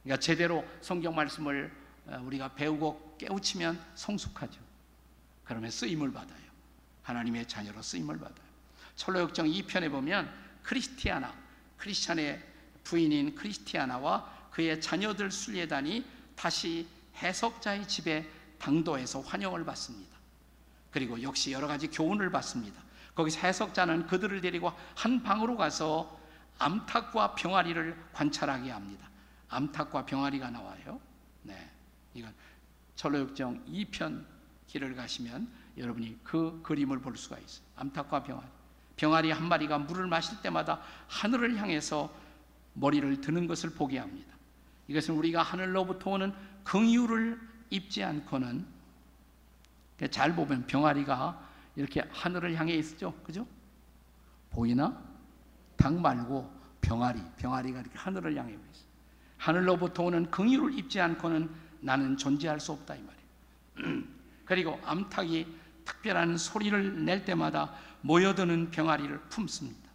그러니까 0.03 0.21
제대로 0.21 0.65
성경 0.81 1.15
말씀을 1.15 1.73
어, 2.07 2.21
우리가 2.25 2.55
배우고 2.55 3.17
깨우치면 3.19 3.81
성숙하죠. 3.95 4.61
그러면 5.45 5.71
쓰임을 5.71 6.13
받아요. 6.13 6.45
하나님의 7.03 7.49
자녀로 7.49 7.81
쓰임을 7.81 8.19
받아요. 8.19 8.45
철로역정 8.97 9.47
2편에 9.47 9.91
보면 9.91 10.31
크리스티아나, 10.63 11.35
크리스찬의 11.79 12.43
부인인 12.85 13.35
크리스티아나와 13.35 14.49
그의 14.51 14.81
자녀들 14.81 15.31
순례단이 15.31 16.05
다시 16.37 16.87
해석자의 17.17 17.87
집에 17.89 18.29
당도해서 18.59 19.21
환영을 19.21 19.65
받습니다. 19.65 20.17
그리고 20.91 21.21
역시 21.23 21.53
여러 21.53 21.67
가지 21.67 21.89
교훈을 21.89 22.31
받습니다. 22.31 22.81
거기서 23.15 23.41
해석자는 23.41 24.07
그들을 24.07 24.41
데리고 24.41 24.73
한 24.95 25.23
방으로 25.23 25.57
가서 25.57 26.19
암탉과 26.59 27.35
병아리를 27.35 27.97
관찰하게 28.13 28.71
합니다. 28.71 29.09
암탉과 29.49 30.07
병아리가 30.07 30.51
나와요. 30.51 31.01
네. 31.43 31.71
이건 32.15 32.33
철로역정 32.97 33.65
2편 33.67 34.25
길을 34.67 34.95
가시면 34.95 35.49
여러분이 35.77 36.19
그 36.23 36.61
그림을 36.63 37.01
볼 37.01 37.17
수가 37.17 37.39
있어요. 37.39 37.65
암탉과 37.77 38.23
병아리. 38.23 38.47
병아리 38.97 39.31
한 39.33 39.49
마리가 39.49 39.79
물을 39.79 40.07
마실 40.07 40.41
때마다 40.43 40.81
하늘을 41.09 41.57
향해서 41.57 42.13
머리를 42.75 43.21
드는 43.21 43.47
것을 43.47 43.71
보게 43.71 43.99
합니다. 43.99 44.33
이것은 44.89 45.15
우리가 45.15 45.43
하늘로부터 45.43 46.11
오는 46.11 46.33
긍휼을 46.65 47.41
입지 47.71 48.03
않고는 48.03 48.67
잘 50.11 50.35
보면 50.35 50.67
병아리가 50.67 51.41
이렇게 51.77 52.03
하늘을 52.11 52.55
향해 52.57 52.75
있죠. 52.75 53.15
그죠? 53.25 53.47
보이나? 54.51 55.03
닭 55.77 56.01
말고 56.01 56.53
병아리, 56.81 57.21
병아리가 57.37 57.81
이렇게 57.81 57.99
하늘을 57.99 58.37
향해 58.37 58.53
있어. 58.53 58.85
하늘로부터 59.39 60.05
오는 60.05 60.31
긍휼을 60.31 60.79
입지 60.79 61.01
않고는 61.01 61.51
나는 61.81 62.17
존재할 62.17 62.61
수 62.61 62.73
없다 62.73 62.95
이 62.95 63.03
말이에요. 63.03 64.03
그리고 64.45 64.81
암탉이 64.85 65.47
특별한 65.85 66.39
소리를 66.39 67.05
낼 67.05 67.25
때마다 67.25 67.75
모여드는 68.03 68.71
병아리를 68.71 69.19
품습니다. 69.29 69.91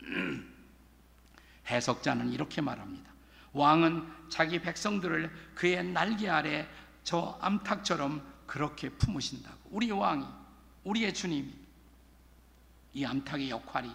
해석자는 1.66 2.32
이렇게 2.32 2.60
말합니다. 2.60 3.10
왕은 3.58 4.06
자기 4.28 4.60
백성들을 4.60 5.30
그의 5.54 5.84
날개 5.84 6.28
아래 6.28 6.68
저 7.02 7.38
암탉처럼 7.40 8.22
그렇게 8.46 8.88
품으신다고. 8.88 9.56
우리 9.70 9.90
왕이, 9.90 10.24
우리의 10.84 11.12
주님이 11.12 11.52
이 12.94 13.04
암탉의 13.04 13.50
역할이 13.50 13.90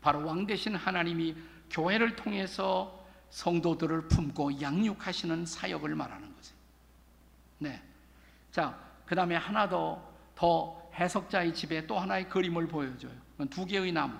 바로 0.00 0.24
왕 0.24 0.46
대신 0.46 0.74
하나님이 0.76 1.34
교회를 1.70 2.16
통해서 2.16 3.04
성도들을 3.30 4.08
품고 4.08 4.60
양육하시는 4.60 5.46
사역을 5.46 5.94
말하는 5.94 6.34
거죠. 6.34 6.54
네. 7.58 7.82
자, 8.52 8.78
그 9.04 9.14
다음에 9.14 9.36
하나 9.36 9.68
더, 9.68 10.02
더 10.34 10.90
해석자의 10.94 11.54
집에 11.54 11.86
또 11.86 11.98
하나의 11.98 12.28
그림을 12.28 12.68
보여줘요. 12.68 13.12
두 13.50 13.66
개의 13.66 13.92
나무. 13.92 14.16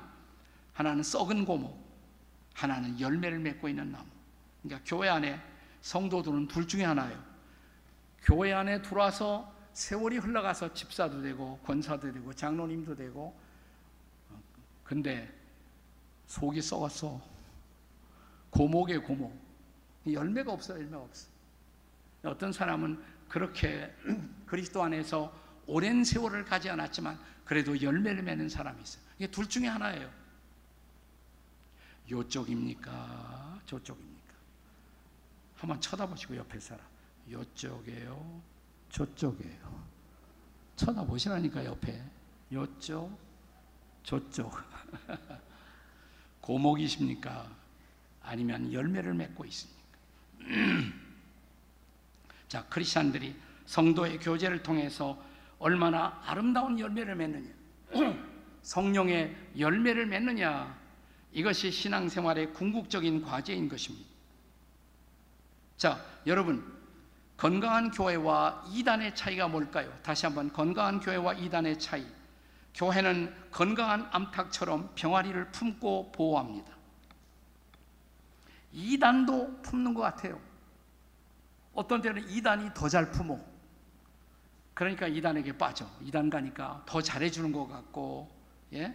하나는 0.73 1.03
썩은 1.03 1.45
고목, 1.45 1.79
하나는 2.55 3.01
열매를 3.01 3.39
맺고 3.39 3.69
있는 3.69 3.93
나무. 3.93 4.16
그러니까 4.67 4.81
교회 4.85 5.09
안에 5.09 5.41
성도들은 5.81 6.49
둘 6.49 6.67
중에 6.67 6.85
하나예요. 6.85 7.23
교회 8.23 8.53
안에 8.53 8.83
들어와서 8.83 9.55
세월이 9.73 10.19
흘러가서 10.19 10.75
집사도 10.75 11.23
되고 11.23 11.59
권사도 11.59 12.13
되고 12.13 12.33
장로님도 12.33 12.97
되고 12.97 13.39
근데 14.83 15.33
속이 16.27 16.61
썩었어. 16.61 17.21
고목의 18.51 19.03
고목. 19.03 19.37
열매가 20.11 20.53
없어, 20.53 20.75
열매가 20.75 20.99
없어. 20.99 21.29
어떤 22.25 22.53
사람은 22.53 23.03
그렇게 23.29 23.93
그리스도 24.47 24.83
안에서 24.83 25.33
오랜 25.67 26.05
세월을 26.05 26.45
가지 26.45 26.71
않았지만 26.71 27.19
그래도 27.45 27.81
열매를 27.81 28.23
맺는 28.23 28.49
사람이 28.49 28.83
있어요. 28.83 29.03
이게 29.19 29.31
둘 29.31 29.49
중에 29.49 29.67
하나예요. 29.69 30.11
요쪽입니까? 32.11 33.61
저쪽입니까? 33.67 34.16
한번 35.67 35.81
쳐다보시고 35.81 36.37
옆에 36.37 36.61
사람. 36.61 36.87
요쪽이에요? 37.29 38.41
저쪽이에요? 38.89 39.85
쳐다보시라니까 40.77 41.65
옆에. 41.65 42.01
요쪽, 42.53 43.19
저쪽. 44.05 44.53
고목이십니까? 46.41 47.51
아니면 48.23 48.73
열매를 48.73 49.13
맺고 49.15 49.45
있습니까? 49.47 49.83
자, 52.47 52.65
크리스천들이 52.69 53.35
성도의 53.67 54.21
교제를 54.21 54.63
통해서 54.63 55.21
얼마나 55.59 56.23
아름다운 56.25 56.79
열매를 56.79 57.17
맺느냐. 57.17 57.53
성령의 58.63 59.37
열매를 59.59 60.07
맺느냐. 60.07 60.79
이것이 61.33 61.73
신앙생활의 61.73 62.53
궁극적인 62.53 63.23
과제인 63.23 63.69
것입니다. 63.69 64.16
자, 65.77 66.03
여러분, 66.27 66.75
건강한 67.37 67.91
교회와 67.91 68.65
이단의 68.71 69.15
차이가 69.15 69.47
뭘까요? 69.47 69.93
다시 70.03 70.25
한번 70.25 70.53
건강한 70.53 71.01
교회와 71.01 71.35
이단의 71.35 71.79
차이. 71.79 72.07
교회는 72.75 73.35
건강한 73.51 74.09
암탉처럼 74.11 74.93
병아리를 74.95 75.51
품고 75.53 76.13
보호합니다. 76.13 76.75
이단도 78.73 79.63
품는 79.63 79.95
것 79.95 80.03
같아요. 80.03 80.41
어떤 81.75 82.01
때는 82.01 82.29
이단이 82.29 82.71
더 82.75 82.89
잘 82.89 83.11
품어. 83.11 83.39
그러니까 84.73 85.07
이단에게 85.07 85.57
빠져. 85.57 85.87
이단 86.03 86.29
가니까 86.29 86.83
더 86.87 87.01
잘해주는 87.01 87.53
것 87.53 87.67
같고, 87.67 88.31
예? 88.75 88.95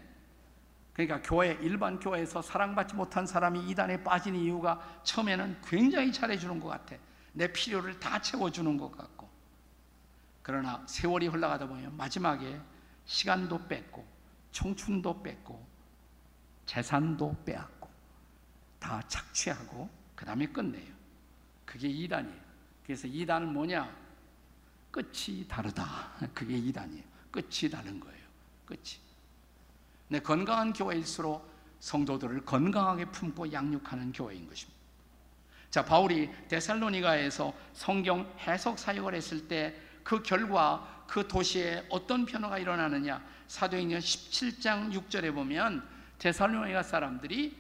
그러니까 1.07 1.27
교회, 1.27 1.57
일반 1.61 1.99
교회에서 1.99 2.41
사랑받지 2.41 2.95
못한 2.95 3.25
사람이 3.25 3.69
이단에 3.69 4.03
빠진 4.03 4.35
이유가 4.35 5.01
처음에는 5.03 5.61
굉장히 5.65 6.11
잘해주는 6.11 6.59
것 6.59 6.67
같아. 6.69 6.95
내 7.33 7.51
필요를 7.51 7.99
다 7.99 8.21
채워주는 8.21 8.77
것 8.77 8.91
같고. 8.91 9.29
그러나 10.43 10.83
세월이 10.87 11.27
흘러가다 11.27 11.67
보면 11.67 11.95
마지막에 11.97 12.59
시간도 13.05 13.67
뺏고, 13.67 14.05
청춘도 14.51 15.23
뺏고, 15.23 15.65
재산도 16.65 17.43
빼앗고 17.45 17.89
다 18.79 19.01
착취하고 19.07 19.89
그 20.15 20.25
다음에 20.25 20.45
끝내요. 20.45 20.93
그게 21.65 21.87
이단이에요. 21.87 22.41
그래서 22.85 23.07
이단은 23.07 23.51
뭐냐? 23.53 23.93
끝이 24.91 25.47
다르다. 25.47 26.11
그게 26.33 26.57
이단이에요. 26.57 27.03
끝이 27.31 27.69
다른 27.71 27.99
거예요. 27.99 28.27
끝이. 28.65 29.10
네, 30.11 30.19
건강한 30.19 30.73
교회일수록 30.73 31.49
성도들을 31.79 32.45
건강하게 32.45 33.05
품고 33.05 33.51
양육하는 33.51 34.11
교회인 34.11 34.47
것입니다. 34.47 34.79
자, 35.69 35.83
바울이 35.83 36.29
데살로니가에서 36.49 37.53
성경 37.73 38.31
해석 38.45 38.77
사역을 38.77 39.15
했을 39.15 39.47
때 39.47 39.91
그 40.03 40.21
결과 40.23 41.05
그 41.07 41.27
도시에 41.27 41.85
어떤 41.89 42.25
변화가 42.25 42.57
일어나느냐? 42.57 43.21
사도행전 43.47 43.99
17장 43.99 44.93
6절에 44.93 45.33
보면 45.33 45.87
데살로니가 46.19 46.83
사람들이 46.83 47.59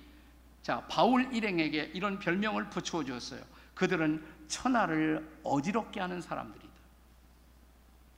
자, 0.61 0.85
바울 0.87 1.33
일행에게 1.33 1.91
이런 1.93 2.19
별명을 2.19 2.69
붙여 2.69 3.03
주었어요. 3.03 3.41
그들은 3.73 4.23
천하를 4.47 5.27
어지럽게 5.43 5.99
하는 5.99 6.21
사람들이다. 6.21 6.71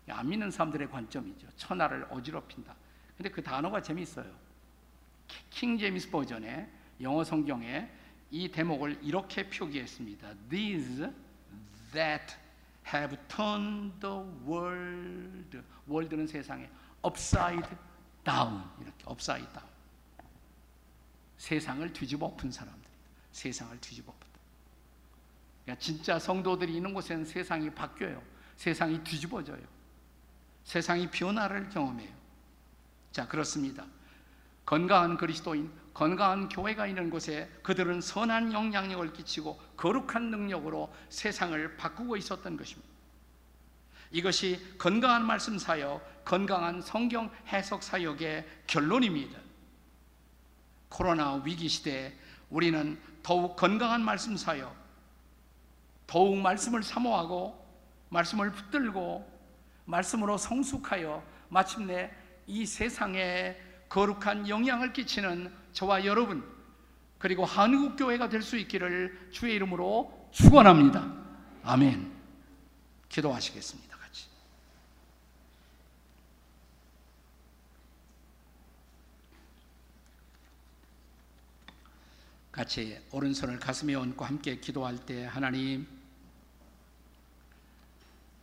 안 0.09 0.27
믿는 0.27 0.51
사람들의 0.51 0.89
관점이죠. 0.89 1.47
천하를 1.55 2.05
어지럽힌다. 2.09 2.75
근데 3.17 3.29
그 3.29 3.41
단어가 3.41 3.81
재밌어요. 3.81 4.31
킹 5.49 5.77
제임스 5.77 6.09
버전의 6.09 6.69
영어 7.01 7.23
성경에 7.23 7.89
이 8.31 8.49
대목을 8.49 8.99
이렇게 9.03 9.47
표기했습니다. 9.49 10.33
These 10.49 11.09
that 11.91 12.35
have 12.91 13.17
turned 13.27 13.99
the 13.99 14.17
world, 14.47 15.61
world는 15.87 16.27
세상에 16.27 16.69
upside 17.05 17.69
down 18.23 18.63
이렇게 18.81 19.05
upside 19.09 19.47
down. 19.53 19.69
세상을 21.37 21.93
뒤집어 21.93 22.27
엎은 22.27 22.51
사람들. 22.51 22.89
세상을 23.31 23.79
뒤집어 23.81 24.11
엎었다. 24.11 24.39
그러니까 25.63 25.81
진짜 25.83 26.19
성도들이 26.19 26.75
있는 26.75 26.93
곳에는 26.93 27.25
세상이 27.25 27.69
바뀌어요. 27.71 28.21
세상이 28.57 29.03
뒤집어져요. 29.03 29.61
세상이 30.63 31.09
변화를 31.09 31.69
경험해요. 31.69 32.22
자, 33.13 33.27
그렇습니다. 33.27 33.85
건강한 34.65 35.17
그리스도인, 35.17 35.71
건강한 35.93 36.49
교회가 36.49 36.87
있는 36.87 37.11
곳에 37.11 37.47
그들은 37.61 38.01
선한 38.01 38.51
영향력을 38.51 39.13
끼치고 39.13 39.61
거룩한 39.77 40.31
능력으로 40.31 40.91
세상을 41.09 41.77
바꾸고 41.77 42.17
있었던 42.17 42.57
것입니다. 42.57 42.91
이것이 44.09 44.59
건강한 44.79 45.25
말씀 45.27 45.59
사역, 45.59 46.25
건강한 46.25 46.81
성경 46.81 47.29
해석 47.47 47.83
사역의 47.83 48.47
결론입니다. 48.65 49.39
코로나 50.89 51.35
위기 51.35 51.69
시대에 51.69 52.17
우리는 52.49 52.99
더욱 53.21 53.55
건강한 53.55 54.03
말씀 54.03 54.35
사역, 54.35 54.75
더욱 56.07 56.35
말씀을 56.37 56.81
사모하고 56.81 57.63
말씀을 58.09 58.51
붙들고 58.51 59.31
말씀으로 59.85 60.37
성숙하여 60.37 61.23
마침내 61.49 62.11
이 62.47 62.65
세상에 62.65 63.55
거룩한 63.89 64.49
영향을 64.49 64.91
끼치는 64.93 65.53
저와 65.73 66.05
여러분 66.05 66.43
그리고 67.19 67.45
한국 67.45 67.95
교회가 67.95 68.29
될 68.29 68.41
수 68.41 68.57
있기를 68.57 69.29
주의 69.31 69.55
이름으로 69.55 70.29
축원합니다. 70.31 71.13
아멘. 71.63 72.11
기도하시겠습니다. 73.07 73.95
같이. 73.97 74.27
같이 82.51 82.99
오른손을 83.11 83.59
가슴에 83.59 83.95
얹고 83.95 84.25
함께 84.25 84.59
기도할 84.59 84.97
때 84.97 85.25
하나님 85.25 85.87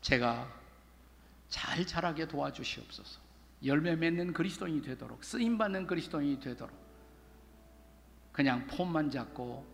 제가 0.00 0.48
잘 1.50 1.86
자라게 1.86 2.26
도와주시옵소서. 2.28 3.29
열매 3.64 3.94
맺는 3.94 4.32
그리스도인이 4.32 4.82
되도록 4.82 5.22
쓰임 5.22 5.58
받는 5.58 5.86
그리스도인이 5.86 6.40
되도록 6.40 6.74
그냥 8.32 8.66
폼만 8.66 9.10
잡고 9.10 9.66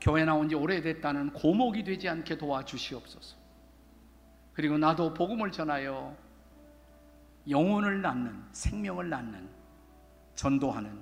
교회 0.00 0.24
나온 0.24 0.48
지 0.48 0.54
오래됐다는 0.54 1.32
고목이 1.32 1.82
되지 1.82 2.08
않게 2.08 2.38
도와주시옵소서. 2.38 3.36
그리고 4.52 4.78
나도 4.78 5.14
복음을 5.14 5.50
전하여 5.50 6.16
영혼을 7.48 8.02
낳는 8.02 8.44
생명을 8.52 9.08
낳는 9.08 9.48
전도하는 10.34 11.00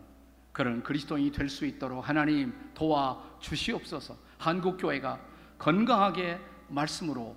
그런 0.53 0.83
그리스도인이 0.83 1.33
될 1.33 1.51
수 1.51 1.67
있도록 1.67 2.09
하나님 2.09 2.55
도와 2.73 3.23
주시옵소서. 3.41 4.17
한국 4.39 4.79
교회가 4.79 5.21
건강하게 5.59 6.39
말씀으로 6.69 7.37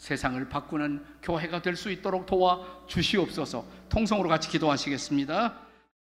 세상을 0.00 0.48
바꾸는 0.48 1.04
교회가 1.22 1.60
될 1.60 1.76
수 1.76 1.90
있도록 1.90 2.26
도와 2.26 2.58
주시옵소서. 2.86 3.64
통성으로 3.90 4.28
같이 4.28 4.48
기도하시겠습니다. 4.48 5.69